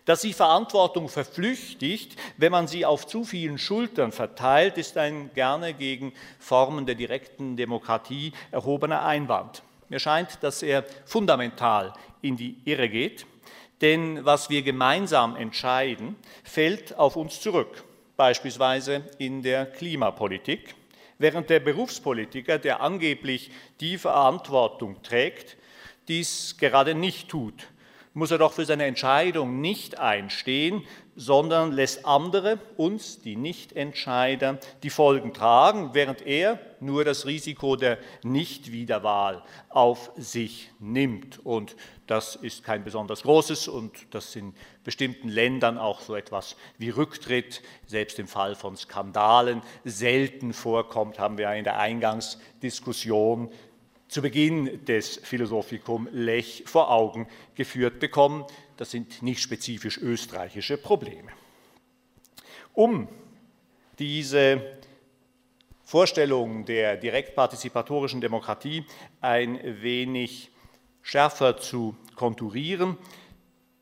Dass 0.05 0.21
sich 0.21 0.35
Verantwortung 0.35 1.09
verflüchtigt, 1.09 2.15
wenn 2.37 2.51
man 2.51 2.67
sie 2.67 2.85
auf 2.85 3.05
zu 3.05 3.23
vielen 3.23 3.57
Schultern 3.57 4.11
verteilt, 4.11 4.77
ist 4.77 4.97
ein 4.97 5.31
gerne 5.33 5.73
gegen 5.73 6.13
Formen 6.39 6.85
der 6.85 6.95
direkten 6.95 7.55
Demokratie 7.55 8.33
erhobener 8.51 9.05
Einwand. 9.05 9.61
Mir 9.89 9.99
scheint, 9.99 10.39
dass 10.41 10.63
er 10.63 10.85
fundamental 11.05 11.93
in 12.21 12.35
die 12.35 12.57
Irre 12.65 12.89
geht 12.89 13.25
denn 13.81 14.23
was 14.23 14.49
wir 14.49 14.61
gemeinsam 14.61 15.35
entscheiden, 15.35 16.15
fällt 16.43 16.97
auf 16.97 17.15
uns 17.15 17.41
zurück, 17.41 17.83
beispielsweise 18.15 19.03
in 19.17 19.41
der 19.41 19.65
Klimapolitik, 19.65 20.75
während 21.17 21.49
der 21.49 21.59
Berufspolitiker, 21.59 22.59
der 22.59 22.81
angeblich 22.81 23.51
die 23.79 23.97
Verantwortung 23.97 25.01
trägt, 25.01 25.57
dies 26.07 26.57
gerade 26.59 26.93
nicht 26.93 27.29
tut 27.29 27.67
muss 28.13 28.31
er 28.31 28.37
doch 28.37 28.53
für 28.53 28.65
seine 28.65 28.85
Entscheidung 28.85 29.61
nicht 29.61 29.99
einstehen, 29.99 30.83
sondern 31.15 31.71
lässt 31.71 32.05
andere, 32.05 32.59
uns, 32.77 33.21
die 33.21 33.35
Nichtentscheider, 33.35 34.59
die 34.83 34.89
Folgen 34.89 35.33
tragen, 35.33 35.91
während 35.93 36.25
er 36.25 36.59
nur 36.79 37.05
das 37.05 37.25
Risiko 37.25 37.75
der 37.75 37.97
Nichtwiederwahl 38.23 39.43
auf 39.69 40.11
sich 40.17 40.71
nimmt. 40.79 41.45
Und 41.45 41.75
das 42.07 42.35
ist 42.35 42.63
kein 42.63 42.83
besonders 42.83 43.23
großes 43.23 43.67
und 43.67 43.93
das 44.11 44.35
in 44.35 44.53
bestimmten 44.83 45.29
Ländern 45.29 45.77
auch 45.77 46.01
so 46.01 46.15
etwas 46.15 46.57
wie 46.77 46.89
Rücktritt, 46.89 47.61
selbst 47.85 48.19
im 48.19 48.27
Fall 48.27 48.55
von 48.55 48.75
Skandalen, 48.75 49.61
selten 49.85 50.53
vorkommt, 50.53 51.19
haben 51.19 51.37
wir 51.37 51.53
in 51.53 51.63
der 51.63 51.79
Eingangsdiskussion 51.79 53.51
zu 54.11 54.21
Beginn 54.21 54.83
des 54.83 55.21
Philosophikum 55.23 56.09
Lech 56.11 56.63
vor 56.65 56.91
Augen 56.91 57.29
geführt 57.55 58.01
bekommen. 58.01 58.43
Das 58.75 58.91
sind 58.91 59.21
nicht 59.21 59.39
spezifisch 59.39 59.97
österreichische 59.97 60.75
Probleme. 60.77 61.31
Um 62.73 63.07
diese 63.99 64.79
Vorstellung 65.85 66.65
der 66.65 66.97
direktpartizipatorischen 66.97 68.19
Demokratie 68.19 68.85
ein 69.21 69.81
wenig 69.81 70.51
schärfer 71.01 71.55
zu 71.55 71.95
konturieren, 72.15 72.97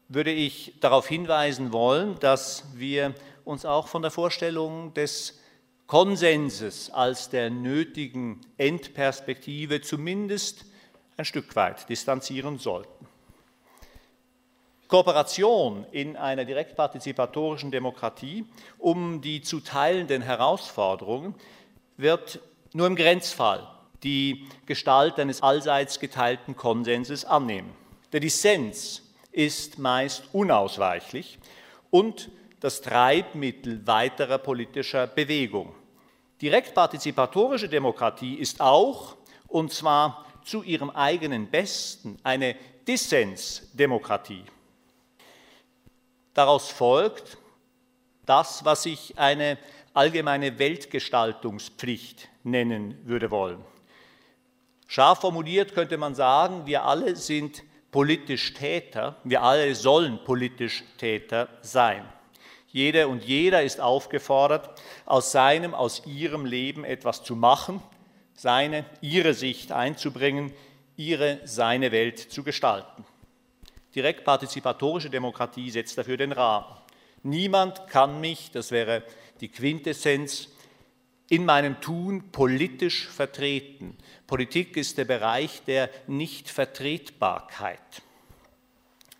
würde 0.09 0.31
ich 0.31 0.75
darauf 0.79 1.07
hinweisen 1.07 1.73
wollen, 1.73 2.19
dass 2.19 2.65
wir 2.75 3.15
uns 3.45 3.65
auch 3.65 3.87
von 3.87 4.03
der 4.03 4.11
Vorstellung 4.11 4.93
des 4.93 5.38
Konsenses 5.89 6.91
als 6.91 7.31
der 7.31 7.49
nötigen 7.49 8.41
Endperspektive 8.57 9.81
zumindest 9.81 10.65
ein 11.17 11.25
Stück 11.25 11.55
weit 11.55 11.89
distanzieren 11.89 12.59
sollten. 12.59 13.07
Kooperation 14.87 15.87
in 15.91 16.15
einer 16.15 16.45
direktpartizipatorischen 16.45 17.71
Demokratie 17.71 18.45
um 18.77 19.21
die 19.21 19.41
zu 19.41 19.61
teilenden 19.61 20.21
Herausforderungen 20.21 21.33
wird 21.97 22.39
nur 22.73 22.85
im 22.85 22.95
Grenzfall 22.95 23.67
die 24.03 24.47
Gestalt 24.67 25.17
eines 25.17 25.41
allseits 25.41 25.99
geteilten 25.99 26.55
Konsenses 26.55 27.25
annehmen. 27.25 27.71
Der 28.13 28.19
Dissens 28.19 29.01
ist 29.31 29.79
meist 29.79 30.25
unausweichlich 30.33 31.39
und 31.89 32.29
das 32.59 32.81
Treibmittel 32.81 33.87
weiterer 33.87 34.37
politischer 34.37 35.07
Bewegung. 35.07 35.73
Direktpartizipatorische 36.41 37.67
Demokratie 37.67 38.35
ist 38.35 38.61
auch, 38.61 39.17
und 39.47 39.73
zwar 39.73 40.25
zu 40.43 40.63
ihrem 40.63 40.89
eigenen 40.89 41.49
Besten, 41.49 42.17
eine 42.23 42.55
Dissensdemokratie. 42.87 44.45
Daraus 46.33 46.69
folgt 46.69 47.37
das, 48.25 48.63
was 48.63 48.85
ich 48.85 49.17
eine 49.17 49.57
allgemeine 49.93 50.59
Weltgestaltungspflicht 50.59 52.29
nennen 52.43 52.97
würde 53.05 53.31
wollen. 53.31 53.63
Scharf 54.87 55.19
formuliert 55.19 55.73
könnte 55.73 55.97
man 55.97 56.15
sagen, 56.15 56.65
wir 56.65 56.83
alle 56.83 57.15
sind 57.15 57.63
politisch 57.91 58.53
Täter, 58.53 59.17
wir 59.23 59.43
alle 59.43 59.75
sollen 59.75 60.23
politisch 60.23 60.83
Täter 60.97 61.49
sein. 61.61 62.07
Jede 62.79 63.09
und 63.09 63.25
jeder 63.25 63.61
ist 63.61 63.81
aufgefordert, 63.81 64.69
aus 65.05 65.33
seinem, 65.33 65.73
aus 65.73 66.03
ihrem 66.05 66.45
Leben 66.45 66.85
etwas 66.85 67.23
zu 67.23 67.35
machen, 67.35 67.83
seine, 68.33 68.85
ihre 69.01 69.33
Sicht 69.33 69.73
einzubringen, 69.73 70.53
ihre, 70.95 71.41
seine 71.43 71.91
Welt 71.91 72.19
zu 72.19 72.41
gestalten. 72.41 73.03
Direkt 73.93 74.23
partizipatorische 74.23 75.09
Demokratie 75.09 75.69
setzt 75.71 75.97
dafür 75.97 76.15
den 76.15 76.31
Rahmen. 76.31 76.73
Niemand 77.21 77.87
kann 77.87 78.21
mich, 78.21 78.49
das 78.51 78.71
wäre 78.71 79.03
die 79.41 79.49
Quintessenz, 79.49 80.47
in 81.27 81.43
meinem 81.43 81.81
Tun 81.81 82.31
politisch 82.31 83.09
vertreten. 83.09 83.97
Politik 84.25 84.77
ist 84.77 84.97
der 84.97 85.03
Bereich 85.03 85.63
der 85.65 85.89
Nichtvertretbarkeit. 86.07 88.03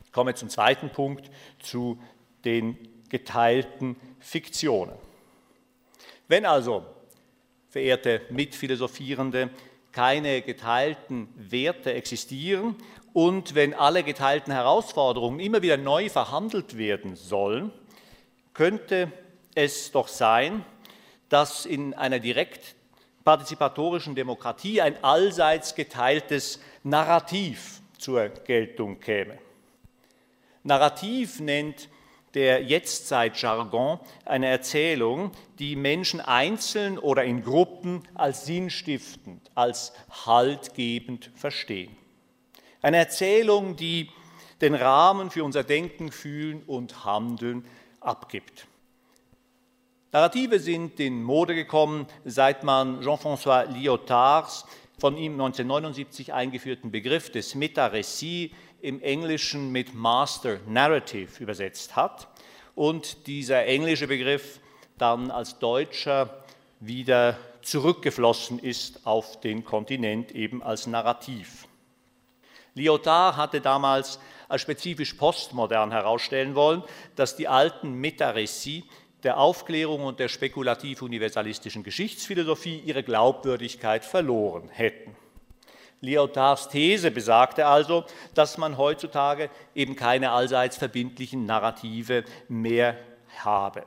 Ich 0.06 0.14
komme 0.14 0.34
zum 0.34 0.48
zweiten 0.48 0.92
Punkt, 0.92 1.30
zu 1.60 2.02
den 2.46 2.78
geteilten 3.10 3.96
Fiktionen. 4.20 4.96
Wenn 6.28 6.46
also, 6.46 6.86
verehrte 7.70 8.22
Mitphilosophierende, 8.30 9.50
keine 9.92 10.42
geteilten 10.42 11.28
Werte 11.36 11.94
existieren 11.94 12.76
und 13.14 13.56
wenn 13.56 13.74
alle 13.74 14.04
geteilten 14.04 14.54
Herausforderungen 14.54 15.40
immer 15.40 15.62
wieder 15.62 15.78
neu 15.78 16.10
verhandelt 16.10 16.78
werden 16.78 17.16
sollen, 17.16 17.72
könnte 18.54 19.12
es 19.56 19.92
doch 19.92 20.08
sein, 20.08 20.64
dass 21.30 21.66
in 21.66 21.94
einer 21.94 22.20
direkt 22.20 22.76
partizipatorischen 23.24 24.16
Demokratie 24.16 24.82
ein 24.82 25.04
allseits 25.04 25.76
geteiltes 25.76 26.60
Narrativ 26.84 27.82
zur 27.98 28.30
Geltung 28.30 29.00
käme. 29.00 29.38
Narrativ 30.64 31.40
nennt 31.40 31.90
der 32.34 32.64
Jetztzeit-Jargon 32.64 34.00
eine 34.26 34.48
Erzählung, 34.48 35.32
die 35.58 35.76
Menschen 35.76 36.22
einzeln 36.22 36.98
oder 36.98 37.24
in 37.24 37.44
Gruppen 37.44 38.04
als 38.14 38.46
sinnstiftend, 38.46 39.50
als 39.56 39.94
haltgebend 40.26 41.32
verstehen. 41.36 41.96
Eine 42.82 42.98
Erzählung, 42.98 43.76
die 43.76 44.10
den 44.62 44.76
Rahmen 44.76 45.32
für 45.32 45.44
unser 45.44 45.64
Denken, 45.64 46.12
Fühlen 46.12 46.64
und 46.64 47.06
Handeln 47.06 47.66
abgibt. 48.00 48.68
Narrative 50.12 50.60
sind 50.60 51.00
in 51.00 51.24
Mode 51.24 51.56
gekommen, 51.56 52.08
seit 52.26 52.64
man 52.64 53.02
Jean-François 53.02 53.66
Lyotards 53.66 54.66
von 54.98 55.18
ihm 55.18 55.34
1979 55.34 56.34
eingeführten 56.34 56.92
Begriff 56.92 57.32
des 57.32 57.56
Meta-Récit 57.56 58.52
im 58.82 59.02
Englischen 59.02 59.72
mit 59.72 59.94
Master 59.94 60.60
Narrative 60.68 61.42
übersetzt 61.42 61.96
hat. 61.96 62.28
Und 62.76 63.28
dieser 63.28 63.66
englische 63.66 64.08
Begriff 64.08 64.60
dann 64.98 65.32
als 65.32 65.60
Deutscher 65.60 66.44
wieder 66.80 67.38
zurückgeflossen 67.62 68.60
ist 68.60 69.06
auf 69.06 69.40
den 69.42 69.66
Kontinent 69.66 70.32
eben 70.32 70.64
als 70.64 70.88
Narrativ. 70.88 71.68
Lyotard 72.74 73.36
hatte 73.36 73.62
damals 73.62 74.20
als 74.48 74.62
spezifisch 74.62 75.14
postmodern 75.14 75.92
herausstellen 75.92 76.56
wollen, 76.56 76.84
dass 77.16 77.36
die 77.36 77.48
alten 77.48 78.00
Metarécits 78.04 78.84
der 79.24 79.38
Aufklärung 79.38 80.06
und 80.06 80.20
der 80.20 80.30
spekulativ-universalistischen 80.30 81.84
Geschichtsphilosophie 81.84 82.80
ihre 82.80 83.04
Glaubwürdigkeit 83.04 84.06
verloren 84.06 84.70
hätten. 84.70 85.16
Lyotards 86.02 86.70
These 86.70 87.12
besagte 87.12 87.66
also, 87.66 88.06
dass 88.34 88.58
man 88.58 88.78
heutzutage 88.78 89.50
eben 89.76 89.96
keine 89.96 90.32
allseits 90.32 90.78
verbindlichen 90.78 91.46
Narrative 91.46 92.24
mehr 92.48 92.96
habe. 93.44 93.84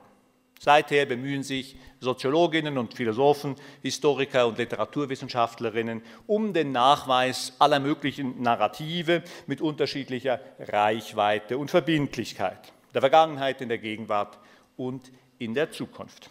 Seither 0.59 1.05
bemühen 1.05 1.43
sich 1.43 1.75
Soziologinnen 1.99 2.77
und 2.77 2.93
Philosophen, 2.93 3.55
Historiker 3.81 4.47
und 4.47 4.57
Literaturwissenschaftlerinnen 4.57 6.01
um 6.25 6.53
den 6.53 6.71
Nachweis 6.71 7.53
aller 7.59 7.79
möglichen 7.79 8.41
Narrative 8.41 9.23
mit 9.45 9.59
unterschiedlicher 9.59 10.39
Reichweite 10.59 11.57
und 11.57 11.69
Verbindlichkeit, 11.69 12.71
der 12.93 13.01
Vergangenheit, 13.01 13.59
in 13.59 13.69
der 13.69 13.77
Gegenwart 13.79 14.37
und 14.77 15.11
in 15.37 15.53
der 15.53 15.71
Zukunft. 15.71 16.29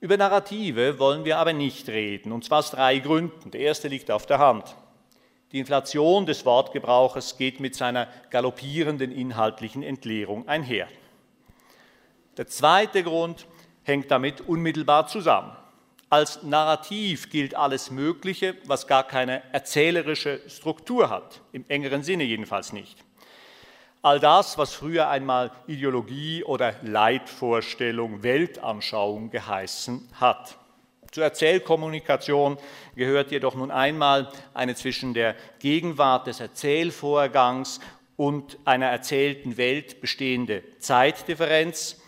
Über 0.00 0.16
Narrative 0.16 0.98
wollen 0.98 1.26
wir 1.26 1.36
aber 1.36 1.52
nicht 1.52 1.88
reden, 1.88 2.32
und 2.32 2.42
zwar 2.42 2.60
aus 2.60 2.70
drei 2.70 2.98
Gründen. 3.00 3.50
Der 3.50 3.60
erste 3.60 3.88
liegt 3.88 4.10
auf 4.10 4.24
der 4.24 4.38
Hand. 4.38 4.74
Die 5.52 5.58
Inflation 5.58 6.24
des 6.24 6.46
Wortgebrauches 6.46 7.36
geht 7.36 7.60
mit 7.60 7.74
seiner 7.74 8.08
galoppierenden 8.30 9.12
inhaltlichen 9.12 9.82
Entleerung 9.82 10.48
einher. 10.48 10.88
Der 12.38 12.46
zweite 12.46 13.02
Grund 13.02 13.46
hängt 13.82 14.10
damit 14.10 14.40
unmittelbar 14.40 15.06
zusammen. 15.06 15.54
Als 16.08 16.42
Narrativ 16.42 17.28
gilt 17.28 17.54
alles 17.54 17.90
Mögliche, 17.90 18.56
was 18.64 18.86
gar 18.86 19.06
keine 19.06 19.42
erzählerische 19.52 20.40
Struktur 20.48 21.10
hat, 21.10 21.42
im 21.52 21.64
engeren 21.68 22.02
Sinne 22.02 22.24
jedenfalls 22.24 22.72
nicht. 22.72 23.04
All 24.02 24.18
das, 24.18 24.56
was 24.56 24.72
früher 24.72 25.10
einmal 25.10 25.50
Ideologie 25.66 26.42
oder 26.42 26.74
Leitvorstellung, 26.82 28.22
Weltanschauung 28.22 29.28
geheißen 29.28 30.08
hat. 30.18 30.56
Zur 31.10 31.24
Erzählkommunikation 31.24 32.56
gehört 32.96 33.30
jedoch 33.30 33.54
nun 33.56 33.70
einmal 33.70 34.32
eine 34.54 34.74
zwischen 34.74 35.12
der 35.12 35.34
Gegenwart 35.58 36.28
des 36.28 36.40
Erzählvorgangs 36.40 37.80
und 38.16 38.58
einer 38.64 38.86
erzählten 38.86 39.58
Welt 39.58 40.00
bestehende 40.00 40.62
Zeitdifferenz. 40.78 42.00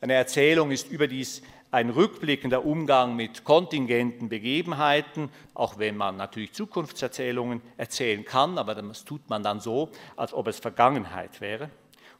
Eine 0.00 0.14
Erzählung 0.14 0.70
ist 0.70 0.90
überdies 0.90 1.42
ein 1.70 1.90
rückblickender 1.90 2.64
Umgang 2.64 3.16
mit 3.16 3.44
kontingenten 3.44 4.28
Begebenheiten, 4.28 5.30
auch 5.54 5.78
wenn 5.78 5.96
man 5.96 6.16
natürlich 6.16 6.52
Zukunftserzählungen 6.52 7.60
erzählen 7.76 8.24
kann, 8.24 8.58
aber 8.58 8.74
das 8.74 9.04
tut 9.04 9.28
man 9.28 9.42
dann 9.42 9.60
so, 9.60 9.90
als 10.16 10.32
ob 10.32 10.46
es 10.46 10.58
Vergangenheit 10.58 11.40
wäre. 11.40 11.70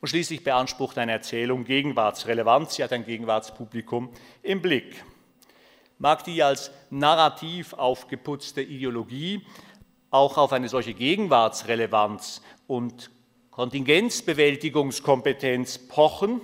Und 0.00 0.08
schließlich 0.08 0.44
beansprucht 0.44 0.98
eine 0.98 1.12
Erzählung 1.12 1.64
Gegenwartsrelevanz, 1.64 2.74
sie 2.74 2.84
hat 2.84 2.92
ein 2.92 3.06
Gegenwartspublikum 3.06 4.10
im 4.42 4.60
Blick. 4.60 5.02
Mag 5.98 6.24
die 6.24 6.42
als 6.42 6.70
narrativ 6.90 7.72
aufgeputzte 7.72 8.60
Ideologie 8.60 9.46
auch 10.10 10.36
auf 10.36 10.52
eine 10.52 10.68
solche 10.68 10.92
Gegenwartsrelevanz 10.92 12.42
und 12.66 13.10
Kontingenzbewältigungskompetenz 13.50 15.88
pochen, 15.88 16.42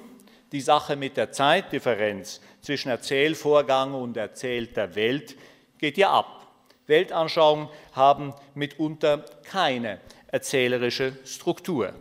die 0.53 0.63
Sache 0.63 0.97
mit 0.97 1.19
der 1.19 1.33
Zeitdifferenz 1.33 2.41
zwischen 2.63 2.89
Erzählvorgang 2.89 3.93
und 3.93 4.17
erzählter 4.17 4.95
Welt 4.95 5.37
geht 5.79 5.99
ja 5.99 6.13
ab. 6.13 6.47
Weltanschauungen 6.87 7.69
haben 7.93 8.33
mitunter 8.55 9.19
keine 9.45 10.01
erzählerische 10.29 11.17
Struktur. 11.25 11.93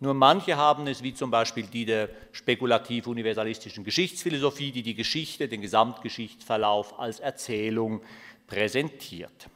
Nur 0.00 0.14
manche 0.14 0.56
haben 0.56 0.86
es, 0.86 1.02
wie 1.02 1.12
zum 1.12 1.30
Beispiel 1.30 1.66
die 1.66 1.84
der 1.84 2.10
spekulativ-universalistischen 2.32 3.82
Geschichtsphilosophie, 3.82 4.70
die 4.70 4.82
die 4.82 4.94
Geschichte, 4.94 5.48
den 5.48 5.60
Gesamtgeschichtsverlauf 5.60 6.98
als 7.00 7.18
Erzählung 7.18 8.02
präsentiert. 8.46 9.48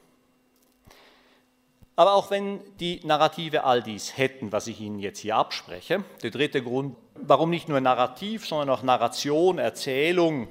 Aber 1.95 2.13
auch 2.13 2.31
wenn 2.31 2.59
die 2.79 3.01
Narrative 3.03 3.63
all 3.63 3.83
dies 3.83 4.17
hätten, 4.17 4.51
was 4.51 4.67
ich 4.67 4.81
Ihnen 4.81 4.99
jetzt 4.99 5.19
hier 5.19 5.35
abspreche, 5.35 6.03
der 6.23 6.31
dritte 6.31 6.63
Grund, 6.63 6.95
warum 7.15 7.51
nicht 7.51 7.69
nur 7.69 7.79
Narrativ, 7.81 8.47
sondern 8.47 8.71
auch 8.71 8.81
Narration, 8.81 9.59
Erzählung 9.59 10.47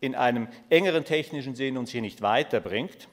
in 0.00 0.14
einem 0.14 0.48
engeren 0.70 1.04
technischen 1.04 1.54
Sinn 1.54 1.76
uns 1.76 1.90
hier 1.90 2.00
nicht 2.00 2.22
weiterbringt, 2.22 3.08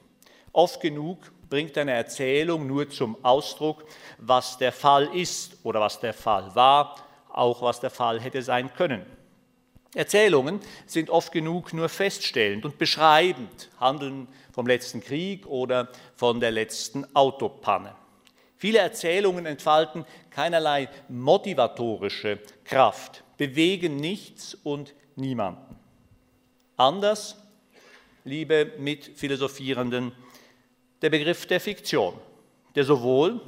oft 0.52 0.80
genug 0.80 1.18
bringt 1.50 1.76
eine 1.76 1.92
Erzählung 1.92 2.66
nur 2.66 2.88
zum 2.88 3.22
Ausdruck, 3.22 3.84
was 4.18 4.56
der 4.56 4.72
Fall 4.72 5.14
ist 5.14 5.58
oder 5.64 5.80
was 5.80 6.00
der 6.00 6.14
Fall 6.14 6.54
war, 6.54 6.96
auch 7.30 7.60
was 7.60 7.80
der 7.80 7.90
Fall 7.90 8.20
hätte 8.20 8.42
sein 8.42 8.72
können. 8.74 9.04
Erzählungen 9.94 10.60
sind 10.86 11.08
oft 11.08 11.32
genug 11.32 11.72
nur 11.72 11.88
feststellend 11.88 12.64
und 12.64 12.78
beschreibend, 12.78 13.70
handeln 13.78 14.28
vom 14.52 14.66
letzten 14.66 15.00
Krieg 15.00 15.46
oder 15.46 15.88
von 16.16 16.40
der 16.40 16.50
letzten 16.50 17.06
Autopanne. 17.14 17.94
Viele 18.56 18.78
Erzählungen 18.78 19.46
entfalten 19.46 20.04
keinerlei 20.30 20.88
motivatorische 21.08 22.38
Kraft, 22.64 23.22
bewegen 23.36 23.96
nichts 23.96 24.54
und 24.54 24.94
niemanden. 25.16 25.76
Anders, 26.76 27.36
liebe 28.24 28.72
Mitphilosophierenden, 28.78 30.12
der 31.02 31.10
Begriff 31.10 31.46
der 31.46 31.60
Fiktion, 31.60 32.14
der 32.74 32.84
sowohl 32.84 33.40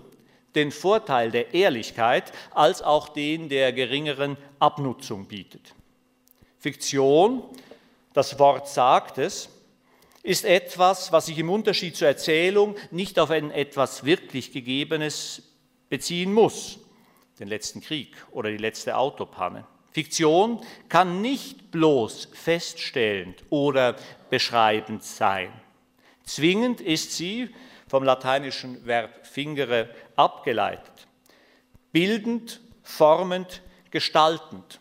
den 0.54 0.70
Vorteil 0.70 1.30
der 1.30 1.54
Ehrlichkeit 1.54 2.32
als 2.52 2.82
auch 2.82 3.09
den 3.09 3.48
der 3.48 3.72
geringeren 3.72 4.37
Abnutzung 4.59 5.26
bietet. 5.26 5.75
Fiktion, 6.59 7.42
das 8.12 8.38
Wort 8.38 8.69
sagt 8.69 9.19
es, 9.19 9.49
ist 10.23 10.45
etwas, 10.45 11.12
was 11.12 11.27
sich 11.27 11.38
im 11.38 11.51
Unterschied 11.51 11.97
zur 11.97 12.09
Erzählung 12.09 12.77
nicht 12.90 13.19
auf 13.19 13.31
ein 13.31 13.51
etwas 13.51 14.05
wirklich 14.05 14.53
Gegebenes 14.53 15.42
beziehen 15.88 16.33
muss, 16.33 16.79
den 17.38 17.49
letzten 17.49 17.81
Krieg 17.81 18.16
oder 18.33 18.51
die 18.51 18.57
letzte 18.57 18.97
Autopanne. 18.97 19.66
Fiktion 19.92 20.61
kann 20.88 21.23
nicht 21.23 21.71
bloß 21.71 22.29
feststellend 22.33 23.45
oder 23.51 23.97
beschreibend 24.29 25.05
sein. 25.05 25.53
Zwingend 26.25 26.81
ist 26.81 27.12
sie 27.12 27.49
vom 27.88 28.03
lateinischen 28.03 28.85
Verb 28.85 29.27
fingere 29.27 29.88
abgeleitet, 30.16 31.07
bildend, 31.92 32.61
formend, 32.83 33.62
gestaltend. 33.90 34.81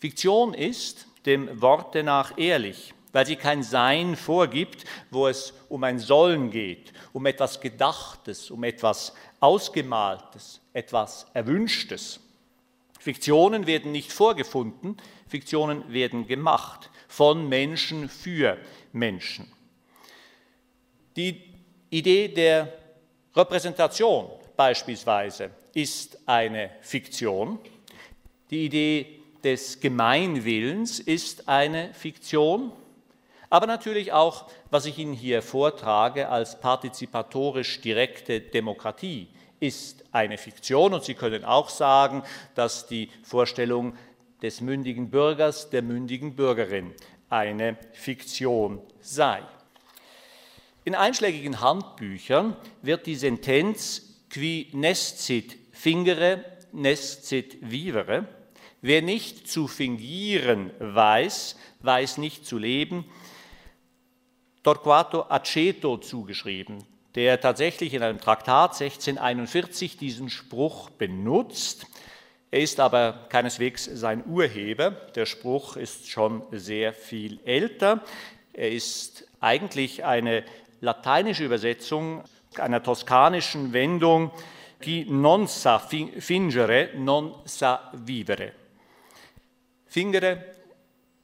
Fiktion 0.00 0.54
ist 0.54 1.06
dem 1.26 1.60
Worte 1.60 2.02
nach 2.02 2.38
ehrlich, 2.38 2.94
weil 3.12 3.26
sie 3.26 3.36
kein 3.36 3.62
Sein 3.62 4.16
vorgibt, 4.16 4.84
wo 5.10 5.28
es 5.28 5.52
um 5.68 5.84
ein 5.84 5.98
Sollen 5.98 6.50
geht, 6.50 6.94
um 7.12 7.26
etwas 7.26 7.60
Gedachtes, 7.60 8.50
um 8.50 8.64
etwas 8.64 9.12
Ausgemaltes, 9.40 10.62
etwas 10.72 11.26
Erwünschtes. 11.34 12.18
Fiktionen 12.98 13.66
werden 13.66 13.92
nicht 13.92 14.10
vorgefunden, 14.10 14.96
Fiktionen 15.28 15.92
werden 15.92 16.26
gemacht 16.26 16.88
von 17.06 17.46
Menschen 17.46 18.08
für 18.08 18.56
Menschen. 18.92 19.52
Die 21.14 21.42
Idee 21.90 22.28
der 22.28 22.72
Repräsentation 23.36 24.30
beispielsweise 24.56 25.50
ist 25.74 26.18
eine 26.26 26.70
Fiktion. 26.80 27.58
Die 28.50 28.64
Idee 28.64 29.19
des 29.44 29.80
Gemeinwillens 29.80 31.00
ist 31.00 31.48
eine 31.48 31.92
Fiktion, 31.94 32.72
aber 33.50 33.66
natürlich 33.66 34.12
auch, 34.12 34.48
was 34.70 34.86
ich 34.86 34.98
Ihnen 34.98 35.12
hier 35.12 35.42
vortrage 35.42 36.28
als 36.28 36.60
partizipatorisch 36.60 37.80
direkte 37.80 38.40
Demokratie, 38.40 39.28
ist 39.58 40.04
eine 40.12 40.38
Fiktion. 40.38 40.94
Und 40.94 41.04
Sie 41.04 41.14
können 41.14 41.44
auch 41.44 41.68
sagen, 41.68 42.22
dass 42.54 42.86
die 42.86 43.10
Vorstellung 43.24 43.96
des 44.40 44.60
mündigen 44.60 45.10
Bürgers, 45.10 45.68
der 45.68 45.82
mündigen 45.82 46.36
Bürgerin 46.36 46.94
eine 47.28 47.76
Fiktion 47.92 48.80
sei. 49.00 49.42
In 50.84 50.94
einschlägigen 50.94 51.60
Handbüchern 51.60 52.56
wird 52.82 53.06
die 53.06 53.16
Sentenz 53.16 54.16
qui 54.30 54.68
nescit 54.72 55.56
fingere, 55.72 56.44
nescit 56.72 57.58
vivere 57.60 58.26
Wer 58.82 59.02
nicht 59.02 59.48
zu 59.48 59.68
fingieren 59.68 60.70
weiß, 60.78 61.56
weiß 61.80 62.18
nicht 62.18 62.46
zu 62.46 62.56
leben, 62.58 63.04
Torquato 64.62 65.26
Aceto 65.28 65.98
zugeschrieben, 65.98 66.84
der 67.14 67.40
tatsächlich 67.40 67.94
in 67.94 68.02
einem 68.02 68.20
Traktat 68.20 68.80
1641 68.80 69.96
diesen 69.96 70.30
Spruch 70.30 70.90
benutzt. 70.90 71.86
Er 72.50 72.60
ist 72.60 72.80
aber 72.80 73.26
keineswegs 73.28 73.84
sein 73.84 74.24
Urheber. 74.26 74.90
Der 75.14 75.26
Spruch 75.26 75.76
ist 75.76 76.08
schon 76.08 76.42
sehr 76.50 76.92
viel 76.92 77.40
älter. 77.44 78.02
Er 78.52 78.70
ist 78.70 79.26
eigentlich 79.40 80.04
eine 80.04 80.44
lateinische 80.80 81.44
Übersetzung 81.44 82.24
einer 82.58 82.82
toskanischen 82.82 83.72
Wendung, 83.72 84.30
qui 84.80 85.04
non 85.04 85.46
sa 85.46 85.78
fingere, 85.78 86.90
non 86.96 87.34
sa 87.44 87.90
vivere. 87.92 88.59
Fingere, 89.90 90.44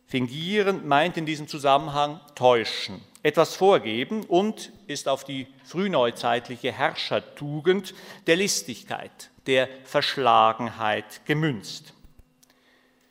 fingieren 0.08 0.88
meint 0.88 1.16
in 1.16 1.24
diesem 1.24 1.46
Zusammenhang 1.46 2.20
täuschen, 2.34 3.00
etwas 3.22 3.54
vorgeben 3.54 4.24
und 4.24 4.72
ist 4.88 5.08
auf 5.08 5.22
die 5.22 5.46
frühneuzeitliche 5.62 6.72
Herrschertugend 6.72 7.94
der 8.26 8.34
Listigkeit, 8.34 9.30
der 9.46 9.68
Verschlagenheit 9.84 11.24
gemünzt. 11.26 11.94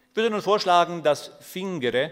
Ich 0.09 0.15
würde 0.17 0.29
nun 0.29 0.41
vorschlagen, 0.41 1.03
das 1.03 1.31
Fingere 1.39 2.11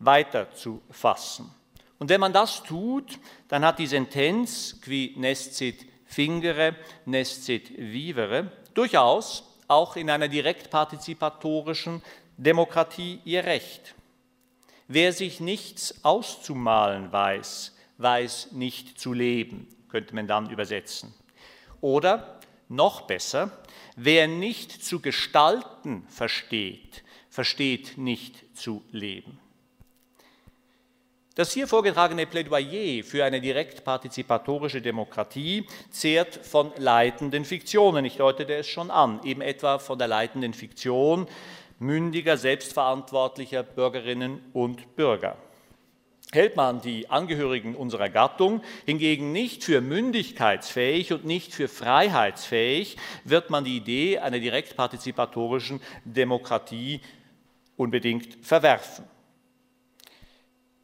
weiter 0.00 0.52
zu 0.52 0.82
fassen. 0.90 1.54
Und 2.00 2.08
wenn 2.08 2.20
man 2.20 2.32
das 2.32 2.64
tut, 2.64 3.20
dann 3.46 3.64
hat 3.64 3.78
die 3.78 3.86
Sentenz 3.86 4.80
qui 4.82 5.14
nescit 5.16 5.86
fingere, 6.06 6.74
nescit 7.06 7.70
vivere 7.78 8.50
durchaus 8.74 9.44
auch 9.68 9.96
in 9.96 10.10
einer 10.10 10.28
direktpartizipatorischen 10.28 12.02
Demokratie 12.36 13.20
ihr 13.24 13.44
Recht. 13.44 13.94
Wer 14.88 15.12
sich 15.12 15.40
nichts 15.40 16.04
auszumalen 16.04 17.12
weiß, 17.12 17.76
weiß 17.98 18.52
nicht 18.52 18.98
zu 18.98 19.12
leben, 19.12 19.68
könnte 19.88 20.14
man 20.14 20.26
dann 20.26 20.50
übersetzen. 20.50 21.14
Oder 21.80 22.40
noch 22.68 23.02
besser, 23.02 23.50
wer 23.96 24.26
nicht 24.26 24.84
zu 24.84 25.00
gestalten 25.00 26.06
versteht, 26.08 27.04
versteht 27.30 27.98
nicht 27.98 28.44
zu 28.56 28.82
leben. 28.90 29.38
Das 31.36 31.52
hier 31.52 31.66
vorgetragene 31.66 32.26
Plädoyer 32.26 33.02
für 33.02 33.24
eine 33.24 33.40
direkt 33.40 33.82
partizipatorische 33.84 34.80
Demokratie 34.80 35.66
zehrt 35.90 36.46
von 36.46 36.70
leitenden 36.78 37.44
Fiktionen. 37.44 38.04
Ich 38.04 38.18
deutete 38.18 38.54
es 38.54 38.68
schon 38.68 38.88
an, 38.88 39.20
eben 39.24 39.40
etwa 39.40 39.80
von 39.80 39.98
der 39.98 40.06
leitenden 40.06 40.54
Fiktion 40.54 41.26
mündiger, 41.84 42.36
selbstverantwortlicher 42.36 43.62
Bürgerinnen 43.62 44.40
und 44.52 44.96
Bürger. 44.96 45.36
Hält 46.32 46.56
man 46.56 46.80
die 46.80 47.08
Angehörigen 47.10 47.76
unserer 47.76 48.08
Gattung 48.08 48.62
hingegen 48.86 49.30
nicht 49.30 49.62
für 49.62 49.80
mündigkeitsfähig 49.80 51.12
und 51.12 51.24
nicht 51.24 51.54
für 51.54 51.68
freiheitsfähig, 51.68 52.96
wird 53.22 53.50
man 53.50 53.64
die 53.64 53.76
Idee 53.76 54.18
einer 54.18 54.40
direkt 54.40 54.76
partizipatorischen 54.76 55.80
Demokratie 56.04 57.00
unbedingt 57.76 58.44
verwerfen. 58.44 59.04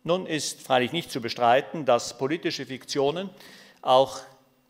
Nun 0.04 0.26
ist 0.26 0.62
freilich 0.62 0.92
nicht 0.92 1.10
zu 1.10 1.20
bestreiten, 1.20 1.84
dass 1.84 2.16
politische 2.16 2.64
Fiktionen 2.64 3.28
auch 3.82 4.20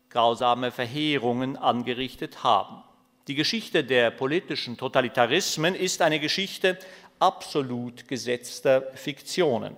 grausame 0.09 0.71
Verheerungen 0.71 1.57
angerichtet 1.57 2.43
haben. 2.43 2.83
Die 3.27 3.35
Geschichte 3.35 3.83
der 3.83 4.09
politischen 4.09 4.77
Totalitarismen 4.77 5.75
ist 5.75 6.01
eine 6.01 6.19
Geschichte 6.19 6.79
absolut 7.19 8.07
gesetzter 8.07 8.81
Fiktionen. 8.95 9.75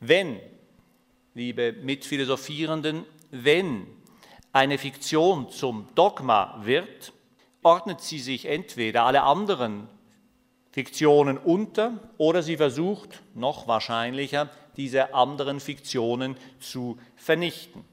Wenn, 0.00 0.40
liebe 1.34 1.72
Mitphilosophierenden, 1.72 3.04
wenn 3.30 3.86
eine 4.52 4.76
Fiktion 4.76 5.50
zum 5.50 5.88
Dogma 5.94 6.60
wird, 6.64 7.12
ordnet 7.62 8.00
sie 8.00 8.18
sich 8.18 8.46
entweder 8.46 9.04
alle 9.04 9.22
anderen 9.22 9.88
Fiktionen 10.72 11.38
unter 11.38 12.10
oder 12.18 12.42
sie 12.42 12.56
versucht, 12.56 13.22
noch 13.34 13.68
wahrscheinlicher, 13.68 14.50
diese 14.76 15.14
anderen 15.14 15.60
Fiktionen 15.60 16.36
zu 16.58 16.98
vernichten. 17.14 17.84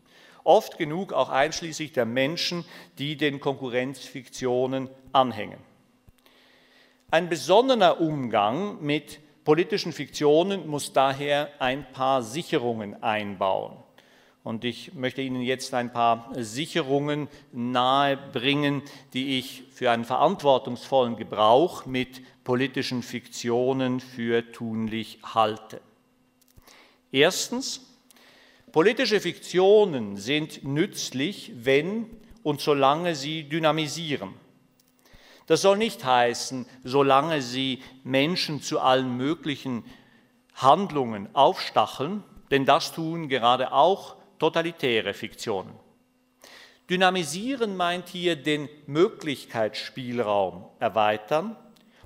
Oft 0.45 0.77
genug 0.77 1.11
auch 1.11 1.29
einschließlich 1.29 1.91
der 1.91 2.05
Menschen, 2.05 2.63
die 2.97 3.17
den 3.17 3.41
Konkurrenzfiktionen 3.41 4.89
anhängen. 5.11 5.59
Ein 7.11 7.29
besonnener 7.29 7.99
Umgang 7.99 8.81
mit 8.81 9.19
politischen 9.43 9.91
Fiktionen 9.91 10.67
muss 10.67 10.93
daher 10.93 11.49
ein 11.59 11.91
paar 11.91 12.23
Sicherungen 12.23 13.01
einbauen. 13.03 13.77
Und 14.43 14.63
ich 14.63 14.93
möchte 14.93 15.23
Ihnen 15.23 15.41
jetzt 15.41 15.73
ein 15.73 15.91
paar 15.91 16.31
Sicherungen 16.35 17.27
nahebringen, 17.51 18.83
die 19.13 19.39
ich 19.39 19.63
für 19.71 19.89
einen 19.89 20.05
verantwortungsvollen 20.05 21.15
Gebrauch 21.15 21.87
mit 21.87 22.21
politischen 22.43 23.01
Fiktionen 23.01 23.99
für 23.99 24.51
tunlich 24.51 25.17
halte. 25.23 25.81
Erstens, 27.11 27.94
politische 28.75 29.21
Fiktionen 29.21 30.17
sind 30.17 30.65
nützlich, 30.65 31.53
wenn 31.55 32.09
und 32.43 32.59
solange 32.59 33.15
sie 33.15 33.47
dynamisieren. 33.47 34.33
Das 35.47 35.61
soll 35.61 35.77
nicht 35.77 36.03
heißen, 36.03 36.65
solange 36.83 37.41
sie 37.41 37.81
Menschen 38.03 38.61
zu 38.61 38.81
allen 38.81 39.15
möglichen 39.15 39.85
Handlungen 40.55 41.33
aufstacheln, 41.33 42.21
denn 42.51 42.65
das 42.65 42.91
tun 42.91 43.29
gerade 43.29 43.71
auch 43.71 44.17
totalitäre 44.39 45.13
Fiktionen. 45.13 45.71
Dynamisieren 46.89 47.77
meint 47.77 48.09
hier 48.09 48.35
den 48.35 48.67
Möglichkeitsspielraum 48.87 50.65
erweitern, 50.79 51.55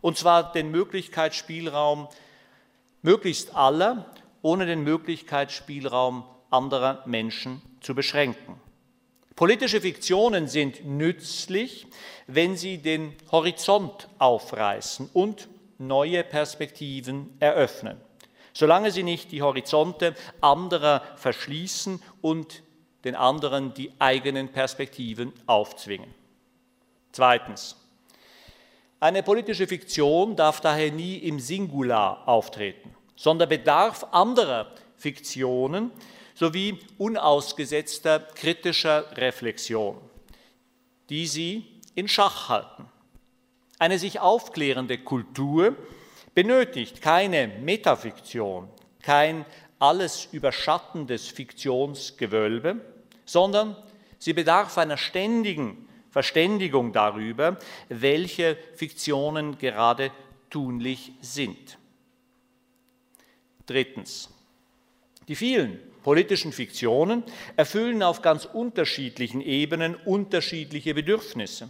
und 0.02 0.20
zwar 0.20 0.52
den 0.52 0.70
Möglichkeitsspielraum 0.70 2.10
möglichst 3.02 3.56
aller, 3.56 4.14
ohne 4.44 4.68
den 4.68 4.84
Möglichkeitsspielraum 4.84 6.26
anderer 6.50 7.04
Menschen 7.06 7.62
zu 7.82 7.96
beschränken. 7.96 8.60
Politische 9.36 9.82
Fiktionen 9.82 10.48
sind 10.48 10.86
nützlich, 10.86 11.88
wenn 12.28 12.58
sie 12.58 12.80
den 12.80 13.16
Horizont 13.32 14.10
aufreißen 14.18 15.10
und 15.14 15.48
neue 15.78 16.24
Perspektiven 16.24 17.36
eröffnen 17.40 17.98
solange 18.60 18.92
sie 18.92 19.04
nicht 19.04 19.32
die 19.32 19.42
Horizonte 19.42 20.16
anderer 20.42 21.02
verschließen 21.16 22.02
und 22.22 22.64
den 23.06 23.16
anderen 23.16 23.74
die 23.74 23.94
eigenen 24.00 24.50
Perspektiven 24.50 25.32
aufzwingen. 25.46 26.14
Zweitens. 27.14 27.78
Eine 29.00 29.24
politische 29.24 29.66
Fiktion 29.66 30.36
darf 30.36 30.60
daher 30.60 30.92
nie 30.92 31.16
im 31.20 31.40
Singular 31.40 32.28
auftreten, 32.28 32.94
sondern 33.16 33.48
bedarf 33.48 34.06
anderer 34.12 34.74
Fiktionen 34.98 35.92
sowie 36.40 36.80
unausgesetzter 36.98 38.20
kritischer 38.20 39.06
Reflexion, 39.18 39.98
die 41.10 41.28
sie 41.28 41.66
in 41.96 42.08
Schach 42.08 42.48
halten. 42.48 42.86
Eine 43.78 44.00
sich 44.00 44.22
aufklärende 44.22 44.98
Kultur 45.00 45.76
benötigt 46.34 47.02
keine 47.02 47.50
Metafiktion, 47.50 48.70
kein 49.02 49.46
alles 49.80 50.30
überschattendes 50.32 51.28
Fiktionsgewölbe, 51.28 52.78
sondern 53.26 53.76
sie 54.18 54.32
bedarf 54.32 54.78
einer 54.78 54.98
ständigen 54.98 55.90
Verständigung 56.10 56.94
darüber, 56.94 57.60
welche 57.90 58.58
Fiktionen 58.76 59.58
gerade 59.58 60.12
tunlich 60.50 61.12
sind. 61.20 61.78
Drittens. 63.66 64.30
Die 65.28 65.36
vielen 65.36 65.89
politischen 66.10 66.52
Fiktionen 66.52 67.24
erfüllen 67.56 68.02
auf 68.02 68.24
ganz 68.24 68.46
unterschiedlichen 68.46 69.42
Ebenen 69.42 69.94
unterschiedliche 69.94 70.96
Bedürfnisse. 70.96 71.70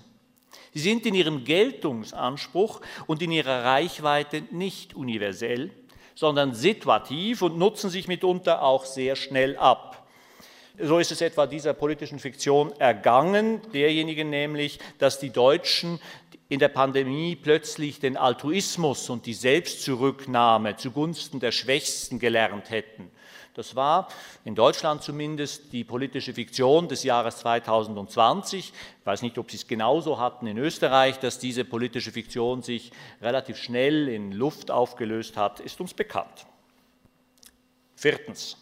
Sie 0.74 0.80
sind 0.80 1.06
in 1.06 1.14
ihrem 1.14 1.44
Geltungsanspruch 1.44 2.80
und 3.06 3.22
in 3.22 3.34
ihrer 3.34 3.66
Reichweite 3.66 4.44
nicht 4.52 4.94
universell, 4.94 5.72
sondern 6.16 6.54
situativ 6.54 7.42
und 7.42 7.58
nutzen 7.58 7.90
sich 7.90 8.08
mitunter 8.08 8.64
auch 8.64 8.86
sehr 8.86 9.18
schnell 9.18 9.58
ab. 9.58 10.08
So 10.82 11.00
ist 11.00 11.12
es 11.12 11.20
etwa 11.20 11.46
dieser 11.46 11.74
politischen 11.74 12.20
Fiktion 12.20 12.72
ergangen, 12.80 13.60
derjenigen 13.74 14.30
nämlich, 14.30 14.80
dass 15.00 15.20
die 15.20 15.32
Deutschen 15.32 16.00
in 16.48 16.60
der 16.60 16.70
Pandemie 16.70 17.36
plötzlich 17.36 18.00
den 18.00 18.16
Altruismus 18.16 19.10
und 19.10 19.26
die 19.26 19.34
Selbstzurücknahme 19.34 20.78
zugunsten 20.78 21.42
der 21.42 21.52
Schwächsten 21.52 22.20
gelernt 22.20 22.70
hätten. 22.70 23.12
Das 23.56 23.76
war 23.76 24.08
in 24.46 24.56
Deutschland 24.56 25.04
zumindest 25.04 25.74
die 25.74 25.84
politische 25.84 26.34
Fiktion 26.34 26.88
des 26.88 27.04
Jahres 27.04 27.38
2020. 27.38 28.72
Ich 29.00 29.06
weiß 29.06 29.22
nicht, 29.22 29.38
ob 29.38 29.50
Sie 29.50 29.58
es 29.58 29.68
genauso 29.68 30.20
hatten 30.20 30.48
in 30.48 30.58
Österreich, 30.58 31.20
dass 31.20 31.40
diese 31.40 31.66
politische 31.66 32.12
Fiktion 32.12 32.62
sich 32.62 32.92
relativ 33.22 33.58
schnell 33.58 34.08
in 34.08 34.32
Luft 34.32 34.72
aufgelöst 34.72 35.36
hat, 35.36 35.60
ist 35.60 35.82
uns 35.82 35.94
bekannt. 35.94 36.46
Viertens. 37.96 38.58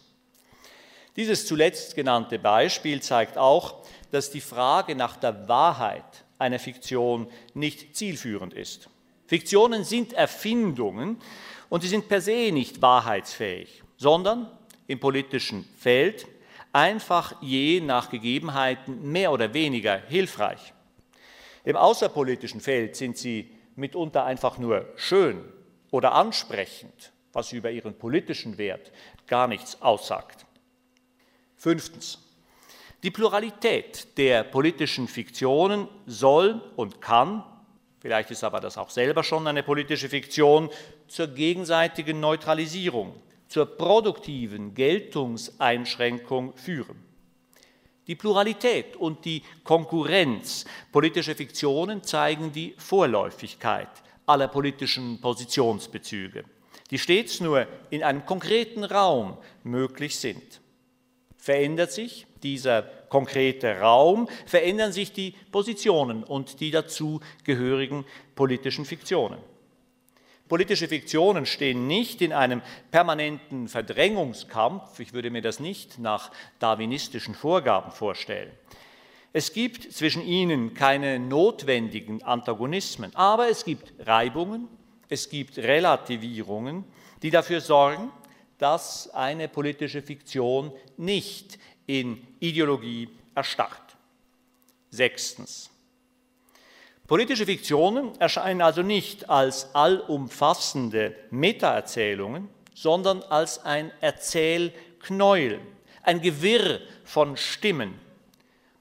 Dieses 1.16 1.46
zuletzt 1.46 1.94
genannte 1.94 2.38
Beispiel 2.38 3.02
zeigt 3.02 3.38
auch, 3.38 3.84
dass 4.10 4.30
die 4.30 4.40
Frage 4.40 4.94
nach 4.94 5.16
der 5.16 5.48
Wahrheit 5.48 6.24
eine 6.38 6.58
Fiktion 6.58 7.28
nicht 7.54 7.96
zielführend 7.96 8.54
ist. 8.54 8.88
Fiktionen 9.26 9.84
sind 9.84 10.12
Erfindungen 10.12 11.20
und 11.68 11.82
sie 11.82 11.88
sind 11.88 12.08
per 12.08 12.20
se 12.20 12.50
nicht 12.52 12.80
wahrheitsfähig, 12.80 13.82
sondern 13.96 14.50
im 14.88 14.98
politischen 14.98 15.64
Feld 15.78 16.26
einfach 16.72 17.40
je 17.40 17.80
nach 17.80 18.10
Gegebenheiten 18.10 19.12
mehr 19.12 19.30
oder 19.30 19.54
weniger 19.54 19.98
hilfreich. 20.08 20.74
Im 21.64 21.76
außerpolitischen 21.76 22.60
Feld 22.60 22.96
sind 22.96 23.16
sie 23.16 23.52
mitunter 23.76 24.24
einfach 24.24 24.58
nur 24.58 24.92
schön 24.96 25.44
oder 25.92 26.12
ansprechend, 26.14 27.12
was 27.32 27.52
über 27.52 27.70
ihren 27.70 27.96
politischen 27.96 28.58
Wert 28.58 28.90
gar 29.28 29.46
nichts 29.46 29.80
aussagt. 29.80 30.44
Fünftens. 31.54 32.18
Die 33.04 33.12
Pluralität 33.12 34.18
der 34.18 34.42
politischen 34.42 35.06
Fiktionen 35.06 35.86
soll 36.06 36.60
und 36.74 37.00
kann 37.00 37.44
vielleicht 38.00 38.30
ist 38.30 38.44
aber 38.44 38.60
das 38.60 38.78
auch 38.78 38.90
selber 38.90 39.22
schon 39.22 39.46
eine 39.46 39.62
politische 39.62 40.08
Fiktion, 40.08 40.70
zur 41.08 41.28
gegenseitigen 41.28 42.20
Neutralisierung, 42.20 43.14
zur 43.48 43.66
produktiven 43.66 44.74
Geltungseinschränkung 44.74 46.56
führen. 46.56 47.08
Die 48.06 48.14
Pluralität 48.14 48.96
und 48.96 49.24
die 49.24 49.42
Konkurrenz 49.64 50.64
politischer 50.92 51.34
Fiktionen 51.34 52.02
zeigen 52.02 52.52
die 52.52 52.74
Vorläufigkeit 52.78 53.88
aller 54.24 54.48
politischen 54.48 55.20
Positionsbezüge, 55.20 56.44
die 56.90 56.98
stets 56.98 57.40
nur 57.40 57.66
in 57.90 58.02
einem 58.02 58.24
konkreten 58.24 58.84
Raum 58.84 59.36
möglich 59.62 60.16
sind. 60.16 60.60
Verändert 61.36 61.92
sich 61.92 62.26
dieser 62.42 62.82
konkrete 62.82 63.80
Raum, 63.80 64.28
verändern 64.46 64.92
sich 64.92 65.12
die 65.12 65.34
Positionen 65.52 66.24
und 66.24 66.60
die 66.60 66.70
dazu 66.70 67.20
gehörigen 67.44 68.04
politischen 68.34 68.84
Fiktionen. 68.84 69.38
Politische 70.48 70.88
Fiktionen 70.88 71.44
stehen 71.44 71.86
nicht 71.86 72.22
in 72.22 72.32
einem 72.32 72.62
permanenten 72.90 73.68
Verdrängungskampf, 73.68 74.98
ich 74.98 75.12
würde 75.12 75.30
mir 75.30 75.42
das 75.42 75.60
nicht 75.60 75.98
nach 75.98 76.30
darwinistischen 76.58 77.34
Vorgaben 77.34 77.92
vorstellen. 77.92 78.50
Es 79.34 79.52
gibt 79.52 79.92
zwischen 79.92 80.26
ihnen 80.26 80.72
keine 80.72 81.18
notwendigen 81.18 82.22
Antagonismen, 82.22 83.14
aber 83.14 83.50
es 83.50 83.64
gibt 83.64 83.92
Reibungen, 84.06 84.68
es 85.10 85.28
gibt 85.28 85.58
Relativierungen, 85.58 86.84
die 87.22 87.30
dafür 87.30 87.60
sorgen, 87.60 88.10
dass 88.56 89.10
eine 89.10 89.48
politische 89.48 90.02
Fiktion 90.02 90.72
nicht 90.96 91.58
in 91.86 92.26
Ideologie 92.40 93.08
erstarrt. 93.34 93.96
Sechstens. 94.90 95.70
Politische 97.08 97.46
Fiktionen 97.46 98.12
erscheinen 98.20 98.60
also 98.60 98.82
nicht 98.82 99.30
als 99.30 99.74
allumfassende 99.74 101.16
Metaerzählungen, 101.30 102.50
sondern 102.74 103.22
als 103.22 103.64
ein 103.64 103.90
Erzählknäuel, 104.02 105.58
ein 106.02 106.20
Gewirr 106.20 106.82
von 107.04 107.38
Stimmen. 107.38 107.94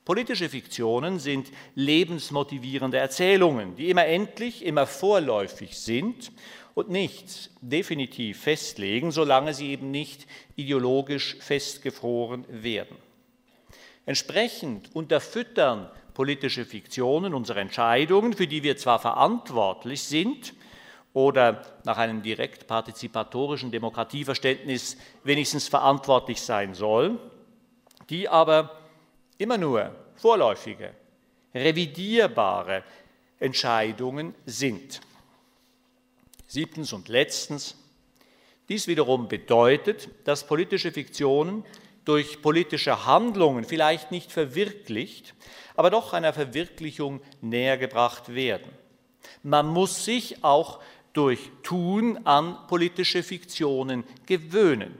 Politische 0.03 0.49
Fiktionen 0.49 1.19
sind 1.19 1.47
lebensmotivierende 1.75 2.97
Erzählungen, 2.97 3.77
die 3.77 3.89
immer 3.89 4.05
endlich, 4.05 4.65
immer 4.65 4.87
vorläufig 4.87 5.79
sind 5.79 6.33
und 6.75 6.89
nichts 6.89 7.49
definitiv 7.61 8.41
festlegen, 8.41 9.11
solange 9.11 9.53
sie 9.53 9.69
eben 9.69 9.89
nicht 9.89 10.27
ideologisch 10.57 11.37
festgefroren 11.39 12.43
werden. 12.49 12.97
Entsprechend 14.05 14.93
unterfüttern 14.93 15.89
politische 16.17 16.65
Fiktionen 16.65 17.35
unsere 17.35 17.59
Entscheidungen, 17.59 18.33
für 18.33 18.47
die 18.47 18.63
wir 18.63 18.75
zwar 18.75 18.97
verantwortlich 18.97 20.01
sind 20.01 20.55
oder 21.13 21.61
nach 21.83 21.99
einem 21.99 22.23
direkt 22.23 22.65
partizipatorischen 22.65 23.69
Demokratieverständnis 23.69 24.97
wenigstens 25.23 25.67
verantwortlich 25.67 26.41
sein 26.41 26.73
sollen, 26.73 27.19
die 28.09 28.27
aber 28.27 28.79
immer 29.37 29.59
nur 29.59 29.95
vorläufige, 30.15 30.95
revidierbare 31.53 32.83
Entscheidungen 33.39 34.33
sind. 34.47 35.01
Siebtens 36.47 36.93
und 36.93 37.09
letztens, 37.09 37.77
dies 38.69 38.87
wiederum 38.87 39.27
bedeutet, 39.27 40.09
dass 40.23 40.47
politische 40.47 40.91
Fiktionen 40.91 41.63
durch 42.07 42.41
politische 42.41 43.05
Handlungen 43.05 43.65
vielleicht 43.65 44.11
nicht 44.11 44.31
verwirklicht, 44.31 45.33
aber 45.75 45.89
doch 45.89 46.13
einer 46.13 46.31
Verwirklichung 46.31 47.19
nähergebracht 47.41 48.33
werden. 48.33 48.71
Man 49.43 49.67
muss 49.67 50.05
sich 50.05 50.41
auch 50.41 50.79
durch 51.11 51.51
Tun 51.63 52.25
an 52.25 52.65
politische 52.67 53.23
Fiktionen 53.23 54.05
gewöhnen. 54.25 54.97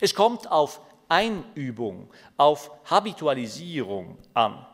Es 0.00 0.14
kommt 0.14 0.50
auf 0.50 0.80
Einübung, 1.10 2.08
auf 2.38 2.70
Habitualisierung 2.86 4.16
an. 4.32 4.64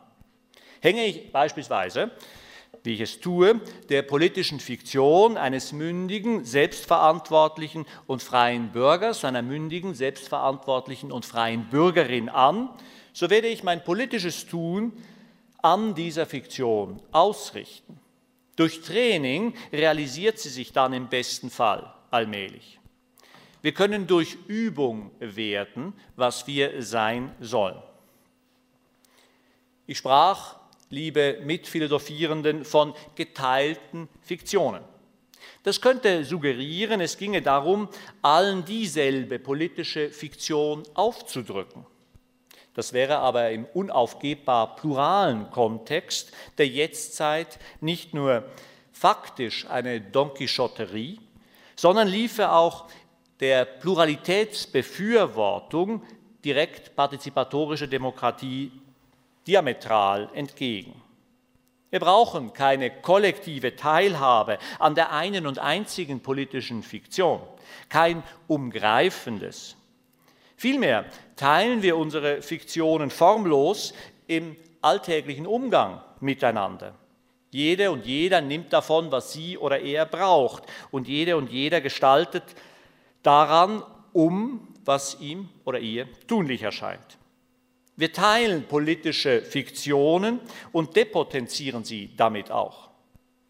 Hänge 0.79 1.05
ich 1.05 1.33
beispielsweise 1.33 2.11
wie 2.83 2.93
ich 2.93 3.01
es 3.01 3.19
tue, 3.19 3.59
der 3.89 4.01
politischen 4.01 4.59
Fiktion 4.59 5.37
eines 5.37 5.73
mündigen, 5.73 6.45
selbstverantwortlichen 6.45 7.85
und 8.05 8.23
freien 8.23 8.71
Bürgers, 8.71 9.25
einer 9.25 9.41
mündigen, 9.41 9.93
selbstverantwortlichen 9.93 11.11
und 11.11 11.25
freien 11.25 11.65
Bürgerin 11.69 12.29
an, 12.29 12.69
so 13.13 13.29
werde 13.29 13.47
ich 13.47 13.63
mein 13.63 13.83
politisches 13.83 14.45
Tun 14.45 14.93
an 15.61 15.95
dieser 15.95 16.25
Fiktion 16.25 17.01
ausrichten. 17.11 17.99
Durch 18.55 18.81
Training 18.81 19.53
realisiert 19.71 20.39
sie 20.39 20.49
sich 20.49 20.71
dann 20.71 20.93
im 20.93 21.07
besten 21.07 21.49
Fall 21.49 21.93
allmählich. 22.09 22.79
Wir 23.61 23.73
können 23.73 24.07
durch 24.07 24.37
Übung 24.47 25.11
werden, 25.19 25.93
was 26.15 26.47
wir 26.47 26.81
sein 26.81 27.35
sollen. 27.39 27.81
Ich 29.87 29.97
sprach 29.97 30.56
liebe 30.89 31.39
Mitphilosophierenden, 31.43 32.65
von 32.65 32.93
geteilten 33.15 34.09
Fiktionen. 34.21 34.83
Das 35.63 35.81
könnte 35.81 36.23
suggerieren, 36.23 37.01
es 37.01 37.17
ginge 37.17 37.41
darum, 37.41 37.89
allen 38.21 38.63
dieselbe 38.63 39.39
politische 39.39 40.09
Fiktion 40.09 40.83
aufzudrücken. 40.93 41.85
Das 42.73 42.93
wäre 42.93 43.17
aber 43.17 43.51
im 43.51 43.65
unaufgebbar 43.65 44.75
pluralen 44.75 45.49
Kontext 45.49 46.31
der 46.57 46.67
Jetztzeit 46.67 47.59
nicht 47.81 48.13
nur 48.13 48.45
faktisch 48.91 49.65
eine 49.67 49.99
Don 49.99 50.33
Quixoterie, 50.33 51.19
sondern 51.75 52.07
liefe 52.07 52.51
auch 52.51 52.85
der 53.39 53.65
Pluralitätsbefürwortung 53.65 56.03
direkt 56.45 56.95
partizipatorische 56.95 57.87
Demokratie 57.87 58.71
diametral 59.47 60.29
entgegen. 60.33 61.01
Wir 61.89 62.01
brauchen 62.01 62.51
keine 62.51 62.91
kollektive 62.91 63.77
Teilhabe 63.77 64.59
an 64.77 64.93
der 64.93 65.13
einen 65.13 65.47
und 65.47 65.57
einzigen 65.57 66.19
politischen 66.19 66.83
Fiktion, 66.83 67.41
kein 67.87 68.23
umgreifendes. 68.47 69.77
Vielmehr 70.57 71.05
teilen 71.37 71.81
wir 71.81 71.95
unsere 71.95 72.41
Fiktionen 72.41 73.09
formlos 73.09 73.93
im 74.27 74.57
alltäglichen 74.81 75.47
Umgang 75.47 76.01
miteinander. 76.19 76.93
Jede 77.51 77.91
und 77.91 78.05
jeder 78.05 78.41
nimmt 78.41 78.73
davon, 78.73 79.11
was 79.11 79.31
sie 79.31 79.57
oder 79.57 79.79
er 79.79 80.05
braucht, 80.05 80.63
und 80.91 81.07
jede 81.07 81.37
und 81.37 81.49
jeder 81.49 81.79
gestaltet 81.79 82.43
daran 83.23 83.81
um, 84.11 84.67
was 84.83 85.19
ihm 85.21 85.47
oder 85.63 85.79
ihr 85.79 86.07
tunlich 86.27 86.63
erscheint. 86.63 87.17
Wir 87.97 88.13
teilen 88.13 88.63
politische 88.67 89.41
Fiktionen 89.41 90.39
und 90.71 90.95
depotenzieren 90.95 91.83
sie 91.83 92.15
damit 92.15 92.51
auch. 92.51 92.91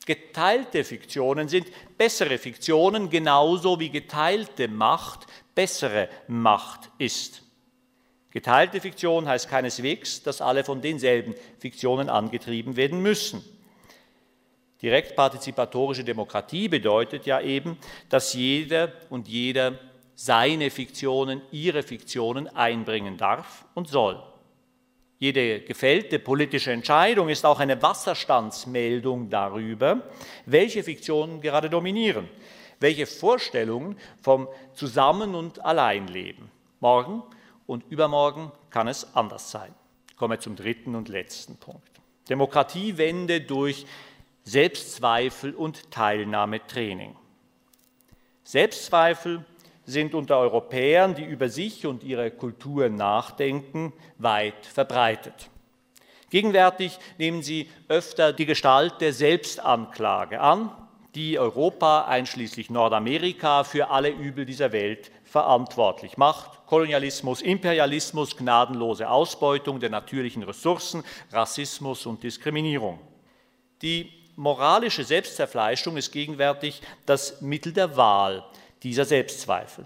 Geteilte 0.06 0.86
Fiktionen 0.86 1.50
sind 1.50 1.68
bessere 1.98 2.38
Fiktionen, 2.38 3.10
genauso 3.10 3.78
wie 3.78 3.90
geteilte 3.90 4.70
Macht 4.70 5.28
bessere 5.54 6.08
Macht 6.28 6.90
ist. 6.98 7.42
Geteilte 8.32 8.80
Fiktion 8.80 9.28
heißt 9.28 9.50
keineswegs, 9.50 10.24
dass 10.24 10.40
alle 10.40 10.64
von 10.64 10.82
denselben 10.82 11.36
Fiktionen 11.60 12.08
angetrieben 12.08 12.78
werden 12.78 13.02
müssen. 13.02 13.44
Direkt 14.82 15.16
partizipatorische 15.16 16.06
Demokratie 16.06 16.70
bedeutet 16.70 17.26
ja 17.26 17.42
eben, 17.42 17.78
dass 18.08 18.34
jeder 18.34 18.94
und 19.10 19.28
jeder 19.28 19.78
seine 20.16 20.70
Fiktionen, 20.70 21.42
ihre 21.52 21.84
Fiktionen 21.84 22.48
einbringen 22.48 23.18
darf 23.18 23.66
und 23.74 23.90
soll. 23.90 24.24
Jede 25.20 25.62
gefällte 25.62 26.20
politische 26.20 26.72
Entscheidung 26.72 27.30
ist 27.30 27.44
auch 27.46 27.60
eine 27.60 27.82
Wasserstandsmeldung 27.82 29.30
darüber, 29.30 30.04
welche 30.46 30.84
Fiktionen 30.84 31.42
gerade 31.42 31.70
dominieren, 31.70 32.30
welche 32.80 33.08
Vorstellungen 33.08 33.98
vom 34.22 34.48
Zusammen- 34.76 35.34
und 35.34 35.66
Alleinleben. 35.66 36.52
Morgen 36.80 37.24
und 37.66 37.84
übermorgen 37.90 38.52
kann 38.70 38.88
es 38.88 39.16
anders 39.16 39.50
sein. 39.50 39.74
Ich 40.10 40.16
komme 40.16 40.38
zum 40.38 40.56
dritten 40.56 40.94
und 40.94 41.10
letzten 41.10 41.58
Punkt. 41.58 41.90
Demokratiewende 42.30 43.42
durch 43.42 43.88
Selbstzweifel 44.44 45.56
und 45.56 45.90
Teilnahmetraining. 45.90 47.16
Selbstzweifel 48.44 49.44
sind 49.88 50.14
unter 50.14 50.38
Europäern, 50.38 51.16
die 51.16 51.24
über 51.24 51.50
sich 51.50 51.88
und 51.88 52.04
ihre 52.04 52.30
Kultur 52.30 52.90
nachdenken, 52.90 53.94
weit 54.18 54.66
verbreitet. 54.66 55.50
Gegenwärtig 56.30 57.00
nehmen 57.18 57.42
sie 57.42 57.70
öfter 57.88 58.34
die 58.34 58.46
Gestalt 58.46 58.96
der 59.00 59.14
Selbstanklage 59.14 60.42
an, 60.42 60.70
die 61.16 61.40
Europa 61.40 62.04
einschließlich 62.04 62.70
Nordamerika 62.70 63.64
für 63.64 63.90
alle 63.90 64.10
Übel 64.10 64.46
dieser 64.46 64.74
Welt 64.74 65.10
verantwortlich 65.24 66.18
macht. 66.18 66.66
Kolonialismus, 66.68 67.42
Imperialismus, 67.42 68.36
gnadenlose 68.36 69.10
Ausbeutung 69.10 69.80
der 69.80 69.90
natürlichen 69.90 70.44
Ressourcen, 70.44 71.04
Rassismus 71.32 72.06
und 72.06 72.24
Diskriminierung. 72.24 73.00
Die 73.82 74.12
moralische 74.36 75.06
Selbstzerfleischung 75.06 75.96
ist 75.96 76.12
gegenwärtig 76.12 76.82
das 77.06 77.42
Mittel 77.42 77.72
der 77.72 77.96
Wahl 77.96 78.44
dieser 78.84 79.06
Selbstzweifel. 79.06 79.86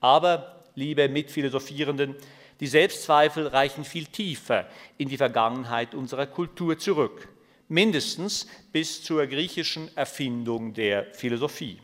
Aber, 0.00 0.62
liebe 0.74 1.08
Mitphilosophierenden, 1.08 2.14
die 2.60 2.66
Selbstzweifel 2.66 3.46
reichen 3.46 3.84
viel 3.84 4.06
tiefer 4.06 4.66
in 4.96 5.08
die 5.08 5.16
Vergangenheit 5.16 5.94
unserer 5.94 6.26
Kultur 6.26 6.78
zurück, 6.78 7.28
mindestens 7.68 8.46
bis 8.72 9.02
zur 9.02 9.26
griechischen 9.26 9.96
Erfindung 9.96 10.74
der 10.74 11.06
Philosophie. 11.14 11.78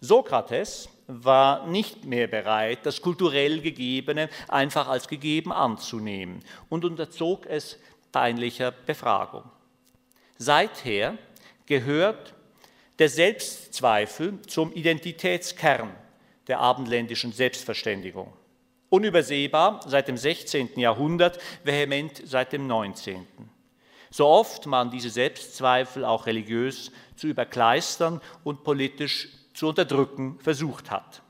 Sokrates 0.00 0.88
war 1.06 1.66
nicht 1.66 2.04
mehr 2.04 2.26
bereit, 2.26 2.80
das 2.84 3.00
kulturell 3.00 3.60
Gegebene 3.60 4.28
einfach 4.48 4.88
als 4.88 5.08
gegeben 5.08 5.52
anzunehmen 5.52 6.40
und 6.68 6.84
unterzog 6.84 7.46
es 7.46 7.78
peinlicher 8.12 8.70
Befragung. 8.70 9.44
Seither 10.36 11.16
gehört 11.66 12.33
der 12.98 13.08
Selbstzweifel 13.08 14.40
zum 14.42 14.72
Identitätskern 14.72 15.90
der 16.46 16.60
abendländischen 16.60 17.32
Selbstverständigung. 17.32 18.32
Unübersehbar 18.88 19.80
seit 19.86 20.08
dem 20.08 20.16
16. 20.16 20.78
Jahrhundert, 20.78 21.38
vehement 21.64 22.22
seit 22.24 22.52
dem 22.52 22.66
19. 22.66 23.26
So 24.10 24.26
oft 24.28 24.66
man 24.66 24.90
diese 24.90 25.10
Selbstzweifel 25.10 26.04
auch 26.04 26.26
religiös 26.26 26.92
zu 27.16 27.26
überkleistern 27.26 28.20
und 28.44 28.62
politisch 28.62 29.28
zu 29.54 29.68
unterdrücken 29.68 30.38
versucht 30.38 30.90
hat. 30.90 31.22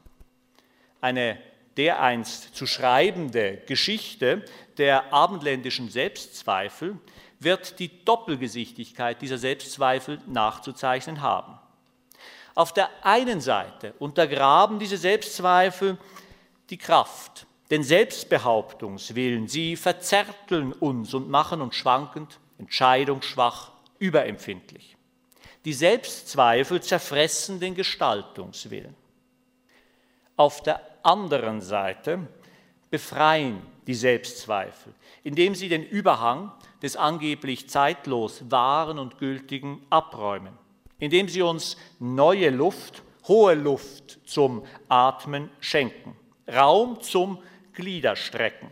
Eine 1.01 1.39
dereinst 1.79 2.55
zu 2.55 2.67
schreibende 2.67 3.63
Geschichte 3.67 4.45
der 4.77 5.13
abendländischen 5.13 5.89
Selbstzweifel 5.89 6.99
wird 7.45 7.79
die 7.79 8.05
Doppelgesichtigkeit 8.05 9.21
dieser 9.23 9.39
Selbstzweifel 9.39 10.21
nachzuzeichnen 10.27 11.21
haben. 11.21 11.59
Auf 12.55 12.73
der 12.73 12.89
einen 13.03 13.41
Seite 13.41 13.95
untergraben 13.99 14.79
diese 14.79 14.97
Selbstzweifel 14.97 15.99
die 16.71 16.79
Kraft, 16.79 17.47
den 17.71 17.83
Selbstbehauptungswillen. 17.83 19.49
Sie 19.49 19.77
verzärteln 19.77 20.73
uns 20.73 21.15
und 21.15 21.29
machen 21.29 21.61
uns 21.61 21.75
schwankend, 21.75 22.39
entscheidungsschwach, 22.59 23.73
überempfindlich. 23.99 24.97
Die 25.65 25.73
Selbstzweifel 25.73 26.83
zerfressen 26.83 27.59
den 27.59 27.75
Gestaltungswillen. 27.75 28.95
Auf 30.37 30.63
der 30.63 30.81
anderen 31.03 31.61
Seite 31.61 32.27
befreien 32.91 33.63
die 33.87 33.95
Selbstzweifel, 33.95 34.95
indem 35.23 35.55
sie 35.55 35.69
den 35.69 35.85
Überhang 35.85 36.53
des 36.83 36.97
angeblich 36.97 37.69
zeitlos 37.69 38.51
Wahren 38.51 38.99
und 38.99 39.19
Gültigen 39.19 39.85
abräumen, 39.91 40.53
indem 40.99 41.29
sie 41.29 41.43
uns 41.43 41.77
neue 41.99 42.51
Luft, 42.51 43.03
hohe 43.29 43.55
Luft 43.55 44.19
zum 44.25 44.65
Atmen 44.89 45.51
schenken, 45.61 46.17
Raum 46.53 47.01
zum 47.01 47.39
Gliederstrecken. 47.73 48.71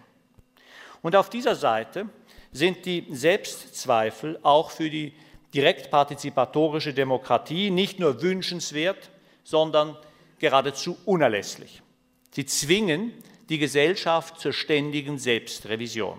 Und 1.03 1.17
auf 1.17 1.31
dieser 1.31 1.57
Seite 1.57 2.09
sind 2.53 2.85
die 2.85 3.07
Selbstzweifel 3.11 4.39
auch 4.43 4.71
für 4.71 4.91
die 4.91 5.15
direktpartizipatorische 5.55 6.95
Demokratie 6.95 7.71
nicht 7.71 7.99
nur 7.99 8.23
wünschenswert, 8.23 9.11
sondern 9.45 9.97
geradezu 10.39 10.97
unerlässlich. 11.05 11.83
Sie 12.31 12.47
zwingen 12.47 13.13
die 13.53 13.59
Gesellschaft 13.59 14.41
zur 14.41 14.55
ständigen 14.55 15.19
Selbstrevision. 15.19 16.19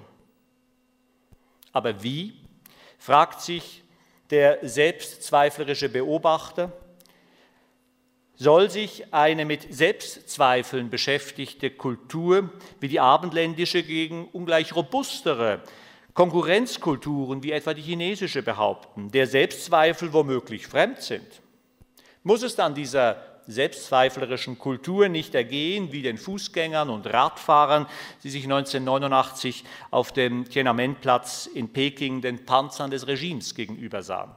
Aber 1.72 2.04
wie, 2.04 2.36
fragt 3.00 3.42
sich 3.42 3.82
der 4.30 4.60
selbstzweiflerische 4.62 5.90
Beobachter, 5.90 6.72
soll 8.36 8.70
sich 8.70 9.12
eine 9.12 9.46
mit 9.46 9.74
Selbstzweifeln 9.74 10.92
beschäftigte 10.92 11.72
Kultur 11.72 12.52
wie 12.80 12.88
die 12.88 13.00
abendländische 13.00 13.82
gegen 13.82 14.28
ungleich 14.28 14.76
robustere 14.76 15.64
Konkurrenzkulturen 16.14 17.42
wie 17.42 17.52
etwa 17.52 17.74
die 17.74 17.82
chinesische 17.82 18.44
behaupten, 18.44 19.10
der 19.10 19.26
Selbstzweifel 19.26 20.14
womöglich 20.14 20.68
fremd 20.68 21.02
sind? 21.02 21.42
Muss 22.22 22.44
es 22.44 22.56
dann 22.56 22.76
dieser 22.76 23.33
selbstzweiflerischen 23.48 24.58
Kultur 24.58 25.10
nicht 25.10 25.36
ergehen 25.36 25.92
wie 25.92 26.02
den 26.02 26.18
Fußgängern 26.18 26.90
und 26.90 27.08
Radfahrern, 27.08 27.88
die 28.24 28.30
sich 28.30 28.44
1989 28.44 29.64
auf 29.92 30.12
dem 30.12 30.50
Tiananmenplatz 30.50 31.48
in 31.48 31.72
Peking 31.74 32.22
den 32.22 32.46
Panzern 32.46 32.92
des 32.92 33.08
Regimes 33.08 33.56
gegenüber 33.56 34.02
sahen. 34.02 34.32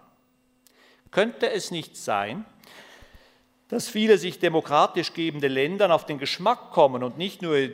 Könnte 1.10 1.50
es 1.50 1.70
nicht 1.70 1.96
sein, 1.96 2.44
dass 3.68 3.88
viele 3.88 4.18
sich 4.18 4.38
demokratisch 4.38 5.12
gebende 5.12 5.48
Länder 5.48 5.94
auf 5.94 6.06
den 6.06 6.18
Geschmack 6.18 6.70
kommen 6.70 7.02
und 7.02 7.18
nicht 7.18 7.42
nur 7.42 7.70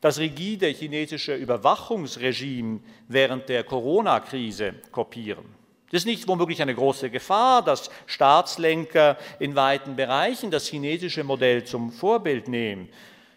das 0.00 0.18
rigide 0.18 0.66
chinesische 0.68 1.34
Überwachungsregime 1.34 2.80
während 3.08 3.48
der 3.48 3.64
Corona-Krise 3.64 4.74
kopieren? 4.90 5.63
Das 5.94 6.00
ist 6.00 6.06
nicht 6.06 6.26
womöglich 6.26 6.60
eine 6.60 6.74
große 6.74 7.08
Gefahr, 7.08 7.62
dass 7.62 7.88
Staatslenker 8.06 9.16
in 9.38 9.54
weiten 9.54 9.94
Bereichen 9.94 10.50
das 10.50 10.66
chinesische 10.66 11.22
Modell 11.22 11.62
zum 11.62 11.92
Vorbild 11.92 12.48
nehmen. 12.48 12.88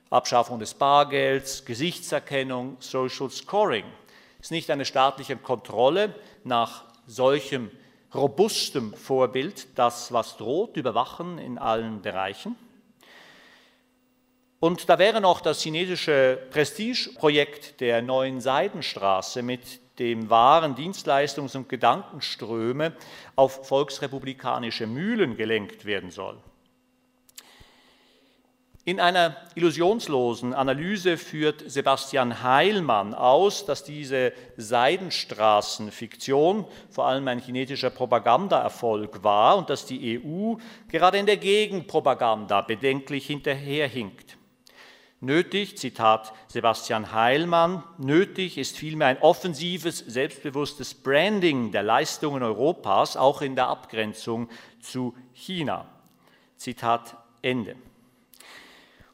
Abschaffung 0.10 0.58
des 0.58 0.74
Bargelds, 0.74 1.66
Gesichtserkennung, 1.66 2.78
Social 2.80 3.30
Scoring. 3.30 3.86
Es 4.39 4.47
ist 4.47 4.51
nicht 4.51 4.72
eine 4.72 4.86
staatliche 4.86 5.38
Kontrolle 5.38 6.16
nach 6.43 6.86
solchem 7.05 7.70
robustem 8.16 8.91
Vorbild, 8.95 9.68
das 9.78 10.12
was 10.12 10.36
droht, 10.38 10.78
überwachen 10.78 11.38
in 11.38 11.60
allen 11.60 12.01
Bereichen. 12.01 12.55
Und 14.60 14.89
da 14.89 14.97
wäre 14.97 15.22
noch 15.22 15.41
das 15.41 15.62
chinesische 15.62 16.39
Prestigeprojekt 16.49 17.82
der 17.82 18.01
neuen 18.01 18.41
Seidenstraße 18.41 19.43
mit 19.43 19.80
dem 19.99 20.29
Waren, 20.29 20.75
Dienstleistungs- 20.75 21.55
und 21.55 21.69
Gedankenströme 21.69 22.93
auf 23.35 23.67
volksrepublikanische 23.67 24.87
Mühlen 24.87 25.37
gelenkt 25.37 25.85
werden 25.85 26.11
soll. 26.11 26.37
In 28.87 28.99
einer 29.01 29.35
illusionslosen 29.55 30.53
Analyse 30.53 31.17
führt 31.17 31.69
Sebastian 31.69 32.41
Heilmann 32.41 33.13
aus, 33.13 33.65
dass 33.65 33.83
diese 33.83 34.31
Seidenstraßenfiktion 34.55 36.63
vor 36.89 37.05
allem 37.05 37.27
ein 37.27 37.39
chinesischer 37.39 37.89
Propagandaerfolg 37.89 39.25
war 39.25 39.57
und 39.57 39.69
dass 39.69 39.85
die 39.85 40.23
EU 40.23 40.55
gerade 40.87 41.17
in 41.17 41.25
der 41.25 41.35
Gegenpropaganda 41.35 42.61
bedenklich 42.61 43.27
hinterherhinkt. 43.27 44.36
Nötig, 45.20 45.80
Zitat 45.80 46.32
Sebastian 46.47 47.11
Heilmann, 47.11 47.84
nötig 47.97 48.59
ist 48.59 48.78
vielmehr 48.78 49.07
ein 49.07 49.22
offensives, 49.22 49.97
selbstbewusstes 49.97 50.93
Branding 50.93 51.72
der 51.72 51.82
Leistungen 51.82 52.43
Europas, 52.43 53.18
auch 53.18 53.41
in 53.41 53.55
der 53.55 53.68
Abgrenzung 53.68 54.47
zu 54.80 55.15
China. 55.34 55.88
Zitat 56.55 57.18
Ende. 57.41 57.76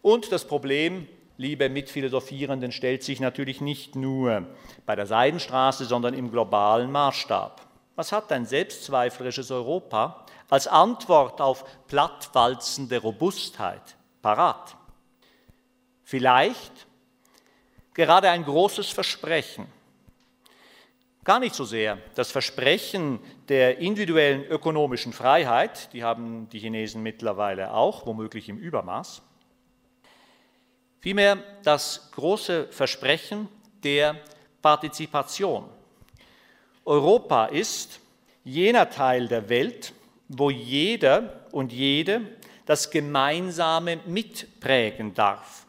Und 0.01 0.33
das 0.33 0.45
Problem, 0.45 1.07
liebe 1.37 1.69
Mitphilosophierenden, 1.69 2.73
stellt 2.73 3.03
sich 3.03 3.21
natürlich 3.21 3.61
nicht 3.61 3.95
nur 3.95 4.45
bei 4.85 4.97
der 4.97 5.05
Seidenstraße, 5.05 5.85
sondern 5.85 6.13
im 6.13 6.31
globalen 6.31 6.91
Maßstab. 6.91 7.61
Was 7.95 8.11
hat 8.11 8.29
ein 8.33 8.45
selbstzweiflerisches 8.45 9.51
Europa 9.51 10.25
als 10.49 10.67
Antwort 10.67 11.39
auf 11.39 11.63
plattwalzende 11.87 12.97
Robustheit 12.97 13.95
parat? 14.21 14.75
Vielleicht 16.03 16.87
gerade 17.93 18.29
ein 18.29 18.43
großes 18.43 18.89
Versprechen. 18.89 19.67
Gar 21.23 21.39
nicht 21.39 21.55
so 21.55 21.63
sehr 21.63 21.99
das 22.15 22.31
Versprechen 22.31 23.19
der 23.47 23.77
individuellen 23.77 24.43
ökonomischen 24.43 25.13
Freiheit, 25.13 25.93
die 25.93 26.03
haben 26.03 26.49
die 26.49 26.59
Chinesen 26.59 27.01
mittlerweile 27.01 27.73
auch, 27.73 28.05
womöglich 28.05 28.49
im 28.49 28.57
Übermaß. 28.57 29.21
Vielmehr 30.99 31.37
das 31.63 32.11
große 32.11 32.67
Versprechen 32.71 33.47
der 33.83 34.17
Partizipation. 34.61 35.69
Europa 36.85 37.45
ist 37.45 37.99
jener 38.43 38.89
Teil 38.89 39.27
der 39.27 39.47
Welt, 39.47 39.93
wo 40.27 40.49
jeder 40.49 41.45
und 41.51 41.71
jede 41.71 42.21
das 42.65 42.89
Gemeinsame 42.89 43.99
mitprägen 44.05 45.13
darf, 45.13 45.62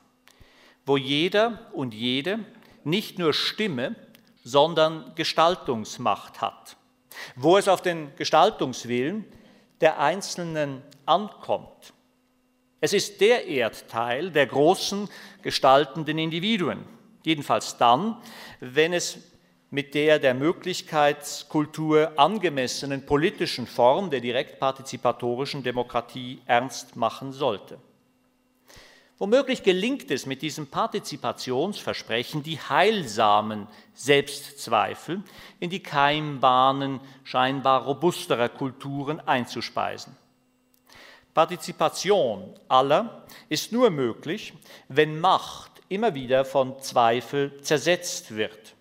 wo 0.87 0.97
jeder 0.97 1.70
und 1.72 1.95
jede 1.95 2.41
nicht 2.85 3.18
nur 3.18 3.32
Stimme, 3.32 3.97
sondern 4.43 5.14
Gestaltungsmacht 5.14 6.41
hat, 6.41 6.76
wo 7.37 7.57
es 7.57 7.68
auf 7.68 7.80
den 7.80 8.14
Gestaltungswillen 8.16 9.24
der 9.80 9.99
Einzelnen 9.99 10.82
ankommt. 11.07 11.95
Es 12.80 12.93
ist 12.93 13.20
der 13.22 13.47
Erdteil 13.47 14.30
der 14.30 14.47
großen 14.47 15.09
gestaltenden 15.43 16.18
Individuen, 16.18 16.85
jedenfalls 17.24 17.78
dann, 17.78 18.18
wenn 18.61 18.93
es 18.93 19.18
mit 19.70 19.95
der 19.95 20.18
der 20.18 20.35
Möglichkeitskultur 20.35 22.12
angemessenen 22.16 23.07
politischen 23.07 23.66
Form 23.66 24.11
der 24.11 24.20
direktpartizipatorischen 24.20 25.62
Demokratie 25.62 26.41
ernst 26.47 26.95
machen 26.95 27.32
sollte. 27.32 27.78
Womöglich 29.18 29.62
gelingt 29.62 30.10
es 30.10 30.26
mit 30.26 30.42
diesem 30.42 30.66
Partizipationsversprechen, 30.66 32.42
die 32.42 32.58
heilsamen 32.58 33.68
Selbstzweifel 33.94 35.22
in 35.60 35.70
die 35.70 35.82
Keimbahnen 35.82 37.00
scheinbar 37.22 37.84
robusterer 37.84 38.48
Kulturen 38.48 39.20
einzuspeisen. 39.20 40.16
Partizipation 41.32 42.54
aller 42.68 43.24
ist 43.48 43.70
nur 43.70 43.90
möglich, 43.90 44.52
wenn 44.88 45.20
Macht 45.20 45.70
immer 45.88 46.14
wieder 46.14 46.44
von 46.44 46.80
Zweifel 46.80 47.60
zersetzt 47.62 48.34
wird. 48.34 48.74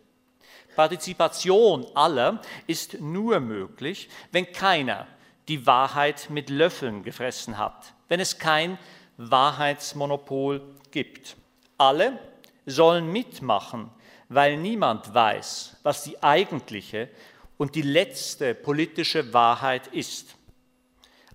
Partizipation 0.76 1.86
aller 1.94 2.42
ist 2.66 3.00
nur 3.00 3.40
möglich, 3.40 4.10
wenn 4.32 4.52
keiner 4.52 5.08
die 5.48 5.68
Wahrheit 5.68 6.30
mit 6.30 6.50
Löffeln 6.50 7.04
gefressen 7.04 7.58
hat, 7.58 7.94
wenn 8.08 8.20
es 8.20 8.40
kein 8.40 8.80
Wahrheitsmonopol 9.18 10.62
gibt. 10.92 11.36
Alle 11.78 12.20
sollen 12.66 13.12
mitmachen, 13.12 13.90
weil 14.30 14.58
niemand 14.58 15.14
weiß, 15.14 15.78
was 15.84 16.04
die 16.04 16.22
eigentliche 16.22 17.10
und 17.58 17.76
die 17.76 17.82
letzte 17.82 18.56
politische 18.56 19.34
Wahrheit 19.34 19.88
ist. 19.88 20.36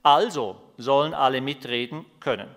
Also 0.02 0.60
sollen 0.76 1.14
alle 1.14 1.40
mitreden 1.40 2.04
können. 2.20 2.48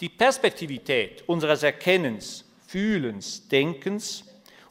Die 0.00 0.08
Perspektivität 0.08 1.28
unseres 1.28 1.62
Erkennens, 1.62 2.44
Fühlens, 2.66 3.48
Denkens 3.48 4.24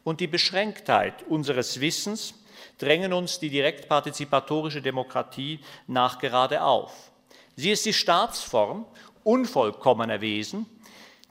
und 0.03 0.19
die 0.19 0.27
Beschränktheit 0.27 1.23
unseres 1.27 1.79
Wissens 1.79 2.33
drängen 2.77 3.13
uns 3.13 3.39
die 3.39 3.49
direktpartizipatorische 3.49 4.81
Demokratie 4.81 5.59
nachgerade 5.87 6.63
auf. 6.63 7.11
Sie 7.55 7.71
ist 7.71 7.85
die 7.85 7.93
Staatsform 7.93 8.85
unvollkommener 9.29 10.21
Wesen, 10.21 10.65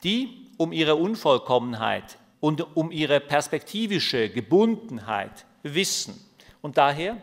die 0.05 0.47
um 0.57 0.73
ihre 0.73 0.95
Unvollkommenheit 0.95 2.19
und 2.39 2.77
um 2.77 2.93
ihre 2.93 3.19
perspektivische 3.19 4.31
Gebundenheit 4.31 5.45
wissen 5.65 6.15
und 6.63 6.79
daher 6.79 7.17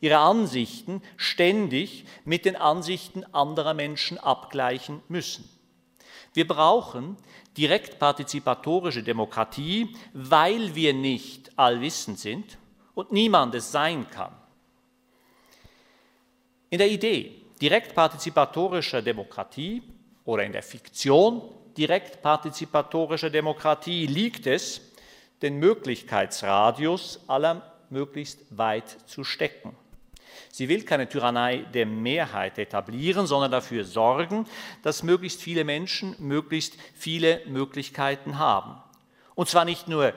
ihre 0.00 0.18
Ansichten 0.18 1.02
ständig 1.16 2.04
mit 2.24 2.44
den 2.44 2.56
Ansichten 2.56 3.24
anderer 3.32 3.72
Menschen 3.72 4.18
abgleichen 4.18 5.00
müssen. 5.08 5.48
Wir 6.34 6.46
brauchen 6.46 7.16
direktpartizipatorische 7.56 9.02
Demokratie, 9.02 9.96
weil 10.12 10.74
wir 10.74 10.92
nicht 10.92 11.58
allwissend 11.58 12.18
sind 12.18 12.58
und 12.94 13.12
niemand 13.12 13.54
es 13.54 13.72
sein 13.72 14.08
kann. 14.10 14.36
In 16.68 16.78
der 16.78 16.90
Idee 16.90 17.42
direktpartizipatorischer 17.60 19.02
Demokratie 19.02 19.82
oder 20.28 20.44
in 20.44 20.52
der 20.52 20.62
Fiktion 20.62 21.40
direktpartizipatorischer 21.78 23.30
Demokratie 23.30 24.06
liegt 24.06 24.46
es, 24.46 24.82
den 25.40 25.56
Möglichkeitsradius 25.58 27.20
aller 27.28 27.74
möglichst 27.88 28.40
weit 28.50 28.98
zu 29.06 29.24
stecken. 29.24 29.74
Sie 30.52 30.68
will 30.68 30.82
keine 30.82 31.08
Tyrannei 31.08 31.64
der 31.72 31.86
Mehrheit 31.86 32.58
etablieren, 32.58 33.26
sondern 33.26 33.50
dafür 33.50 33.86
sorgen, 33.86 34.46
dass 34.82 35.02
möglichst 35.02 35.40
viele 35.40 35.64
Menschen 35.64 36.14
möglichst 36.18 36.74
viele 36.94 37.40
Möglichkeiten 37.46 38.38
haben. 38.38 38.76
Und 39.34 39.48
zwar 39.48 39.64
nicht 39.64 39.88
nur 39.88 40.12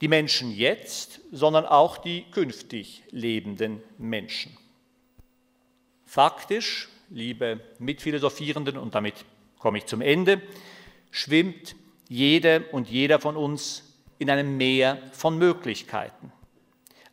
die 0.00 0.08
Menschen 0.08 0.50
jetzt, 0.50 1.20
sondern 1.30 1.66
auch 1.66 1.98
die 1.98 2.24
künftig 2.32 3.04
lebenden 3.12 3.80
Menschen. 3.96 4.56
Faktisch 6.04 6.88
liebe 7.10 7.60
Mitphilosophierenden, 7.78 8.76
und 8.76 8.94
damit 8.94 9.14
komme 9.58 9.78
ich 9.78 9.86
zum 9.86 10.00
Ende, 10.00 10.42
schwimmt 11.10 11.76
jede 12.08 12.64
und 12.72 12.88
jeder 12.88 13.18
von 13.18 13.36
uns 13.36 13.94
in 14.18 14.30
einem 14.30 14.56
Meer 14.56 14.98
von 15.12 15.38
Möglichkeiten. 15.38 16.32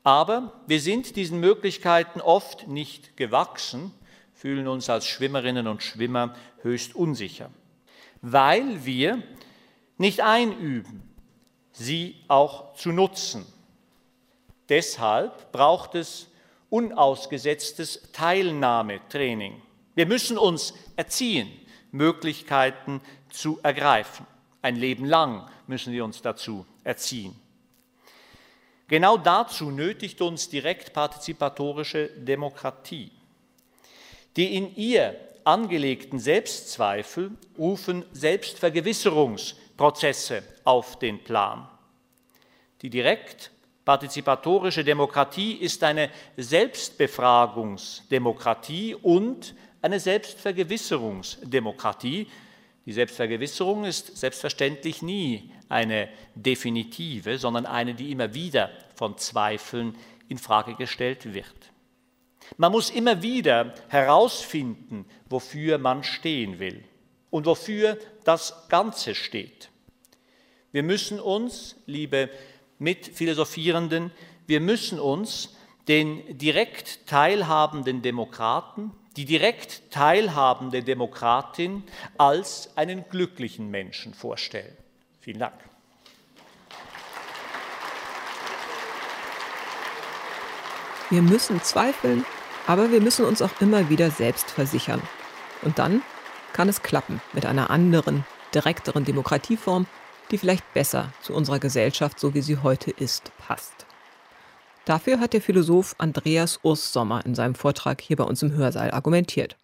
Aber 0.03 0.61
wir 0.67 0.79
sind 0.79 1.15
diesen 1.15 1.39
Möglichkeiten 1.39 2.21
oft 2.21 2.67
nicht 2.67 3.15
gewachsen, 3.17 3.93
fühlen 4.33 4.67
uns 4.67 4.89
als 4.89 5.05
Schwimmerinnen 5.05 5.67
und 5.67 5.83
Schwimmer 5.83 6.35
höchst 6.61 6.95
unsicher, 6.95 7.51
weil 8.21 8.85
wir 8.85 9.21
nicht 9.97 10.21
einüben, 10.21 11.03
sie 11.71 12.15
auch 12.27 12.73
zu 12.73 12.91
nutzen. 12.91 13.45
Deshalb 14.69 15.51
braucht 15.51 15.95
es 15.95 16.27
unausgesetztes 16.69 18.11
Teilnahmetraining. 18.13 19.61
Wir 19.95 20.05
müssen 20.05 20.37
uns 20.37 20.75
erziehen, 20.95 21.51
Möglichkeiten 21.91 23.01
zu 23.29 23.59
ergreifen. 23.63 24.27
Ein 24.61 24.75
Leben 24.75 25.05
lang 25.05 25.49
müssen 25.67 25.93
wir 25.93 26.03
uns 26.05 26.21
dazu 26.21 26.65
erziehen. 26.83 27.35
Genau 28.87 29.17
dazu 29.17 29.71
nötigt 29.71 30.21
uns 30.21 30.49
direkt 30.49 30.93
partizipatorische 30.93 32.09
Demokratie. 32.09 33.11
Die 34.35 34.55
in 34.55 34.75
ihr 34.75 35.15
angelegten 35.43 36.19
Selbstzweifel 36.19 37.31
rufen 37.57 38.05
Selbstvergewisserungsprozesse 38.11 40.43
auf 40.63 40.99
den 40.99 41.23
Plan. 41.23 41.67
Die 42.81 42.89
direkt 42.89 43.51
partizipatorische 43.85 44.83
Demokratie 44.83 45.53
ist 45.53 45.81
eine 45.83 46.09
Selbstbefragungsdemokratie 46.37 48.95
und 48.95 49.55
eine 49.81 49.99
Selbstvergewisserungsdemokratie. 49.99 52.27
Die 52.85 52.93
Selbstvergewisserung 52.93 53.85
ist 53.85 54.17
selbstverständlich 54.17 55.01
nie 55.01 55.51
eine 55.69 56.09
definitive, 56.35 57.37
sondern 57.37 57.65
eine, 57.65 57.93
die 57.93 58.11
immer 58.11 58.33
wieder 58.33 58.69
von 58.95 59.17
Zweifeln 59.17 59.95
in 60.27 60.37
Frage 60.37 60.75
gestellt 60.75 61.33
wird. 61.33 61.71
Man 62.57 62.71
muss 62.71 62.89
immer 62.89 63.21
wieder 63.21 63.73
herausfinden, 63.87 65.05
wofür 65.29 65.77
man 65.77 66.03
stehen 66.03 66.59
will 66.59 66.83
und 67.29 67.45
wofür 67.45 67.97
das 68.23 68.67
Ganze 68.67 69.15
steht. 69.15 69.69
Wir 70.71 70.83
müssen 70.83 71.19
uns, 71.19 71.75
liebe 71.85 72.29
Mitphilosophierenden, 72.79 74.11
wir 74.47 74.59
müssen 74.59 74.99
uns 74.99 75.55
den 75.87 76.37
direkt 76.37 77.07
teilhabenden 77.07 78.01
Demokraten, 78.01 78.91
die 79.17 79.25
direkt 79.25 79.91
teilhabende 79.91 80.83
Demokratin 80.83 81.83
als 82.17 82.71
einen 82.75 83.05
glücklichen 83.09 83.69
Menschen 83.69 84.13
vorstellen. 84.13 84.75
Vielen 85.19 85.39
Dank. 85.39 85.53
Wir 91.09 91.21
müssen 91.21 91.61
zweifeln, 91.61 92.25
aber 92.67 92.89
wir 92.91 93.01
müssen 93.01 93.25
uns 93.25 93.41
auch 93.41 93.59
immer 93.59 93.89
wieder 93.89 94.11
selbst 94.11 94.49
versichern. 94.49 95.01
Und 95.61 95.77
dann 95.77 96.03
kann 96.53 96.69
es 96.69 96.83
klappen 96.83 97.21
mit 97.33 97.45
einer 97.45 97.69
anderen, 97.69 98.25
direkteren 98.55 99.03
Demokratieform, 99.03 99.87
die 100.31 100.37
vielleicht 100.37 100.73
besser 100.73 101.11
zu 101.21 101.33
unserer 101.33 101.59
Gesellschaft, 101.59 102.17
so 102.17 102.33
wie 102.33 102.41
sie 102.41 102.57
heute 102.57 102.91
ist, 102.91 103.31
passt. 103.37 103.85
Dafür 104.91 105.21
hat 105.21 105.31
der 105.31 105.41
Philosoph 105.41 105.95
Andreas 105.99 106.59
Urs 106.63 106.91
Sommer 106.91 107.25
in 107.25 107.33
seinem 107.33 107.55
Vortrag 107.55 108.01
hier 108.01 108.17
bei 108.17 108.25
uns 108.25 108.43
im 108.43 108.51
Hörsaal 108.51 108.91
argumentiert. 108.91 109.55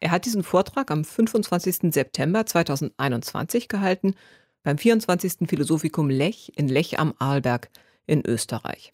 Er 0.00 0.10
hat 0.10 0.24
diesen 0.24 0.42
Vortrag 0.42 0.90
am 0.90 1.04
25. 1.04 1.92
September 1.92 2.46
2021 2.46 3.68
gehalten 3.68 4.14
beim 4.62 4.78
24. 4.78 5.46
Philosophikum 5.46 6.08
Lech 6.08 6.52
in 6.56 6.66
Lech 6.66 6.98
am 6.98 7.12
Arlberg 7.18 7.68
in 8.06 8.24
Österreich. 8.24 8.90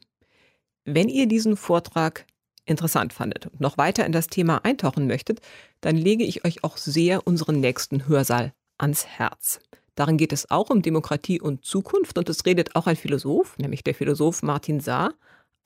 Wenn 0.84 1.08
ihr 1.08 1.28
diesen 1.28 1.56
Vortrag 1.56 2.26
interessant 2.64 3.12
fandet 3.12 3.46
und 3.46 3.60
noch 3.60 3.78
weiter 3.78 4.04
in 4.06 4.10
das 4.10 4.26
Thema 4.26 4.64
eintauchen 4.64 5.06
möchtet, 5.06 5.40
dann 5.82 5.96
lege 5.96 6.24
ich 6.24 6.44
euch 6.44 6.64
auch 6.64 6.78
sehr 6.78 7.28
unseren 7.28 7.60
nächsten 7.60 8.08
Hörsaal 8.08 8.52
ans 8.76 9.06
Herz. 9.06 9.60
Darin 9.94 10.16
geht 10.16 10.32
es 10.32 10.50
auch 10.50 10.68
um 10.68 10.82
Demokratie 10.82 11.40
und 11.40 11.64
Zukunft 11.64 12.18
und 12.18 12.28
es 12.28 12.44
redet 12.44 12.74
auch 12.74 12.88
ein 12.88 12.96
Philosoph, 12.96 13.56
nämlich 13.58 13.84
der 13.84 13.94
Philosoph 13.94 14.42
Martin 14.42 14.80
Saar, 14.80 15.14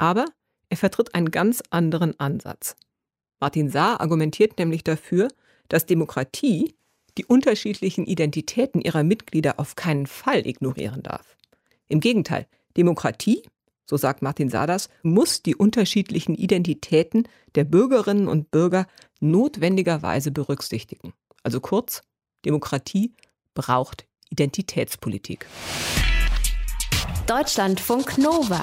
aber 0.00 0.24
Er 0.72 0.76
vertritt 0.76 1.14
einen 1.16 1.32
ganz 1.32 1.62
anderen 1.70 2.18
Ansatz. 2.20 2.76
Martin 3.40 3.70
Saar 3.70 4.00
argumentiert 4.00 4.56
nämlich 4.56 4.84
dafür, 4.84 5.28
dass 5.68 5.84
Demokratie 5.84 6.76
die 7.18 7.24
unterschiedlichen 7.24 8.06
Identitäten 8.06 8.80
ihrer 8.80 9.02
Mitglieder 9.02 9.58
auf 9.58 9.74
keinen 9.74 10.06
Fall 10.06 10.46
ignorieren 10.46 11.02
darf. 11.02 11.36
Im 11.88 11.98
Gegenteil, 11.98 12.46
Demokratie, 12.76 13.42
so 13.84 13.96
sagt 13.96 14.22
Martin 14.22 14.48
Sadas, 14.48 14.88
muss 15.02 15.42
die 15.42 15.56
unterschiedlichen 15.56 16.36
Identitäten 16.36 17.26
der 17.56 17.64
Bürgerinnen 17.64 18.28
und 18.28 18.52
Bürger 18.52 18.86
notwendigerweise 19.18 20.30
berücksichtigen. 20.30 21.12
Also 21.42 21.60
kurz, 21.60 22.02
Demokratie 22.44 23.12
braucht 23.54 24.06
Identitätspolitik. 24.30 25.46
Deutschlandfunk 27.26 28.18
Nova. 28.18 28.62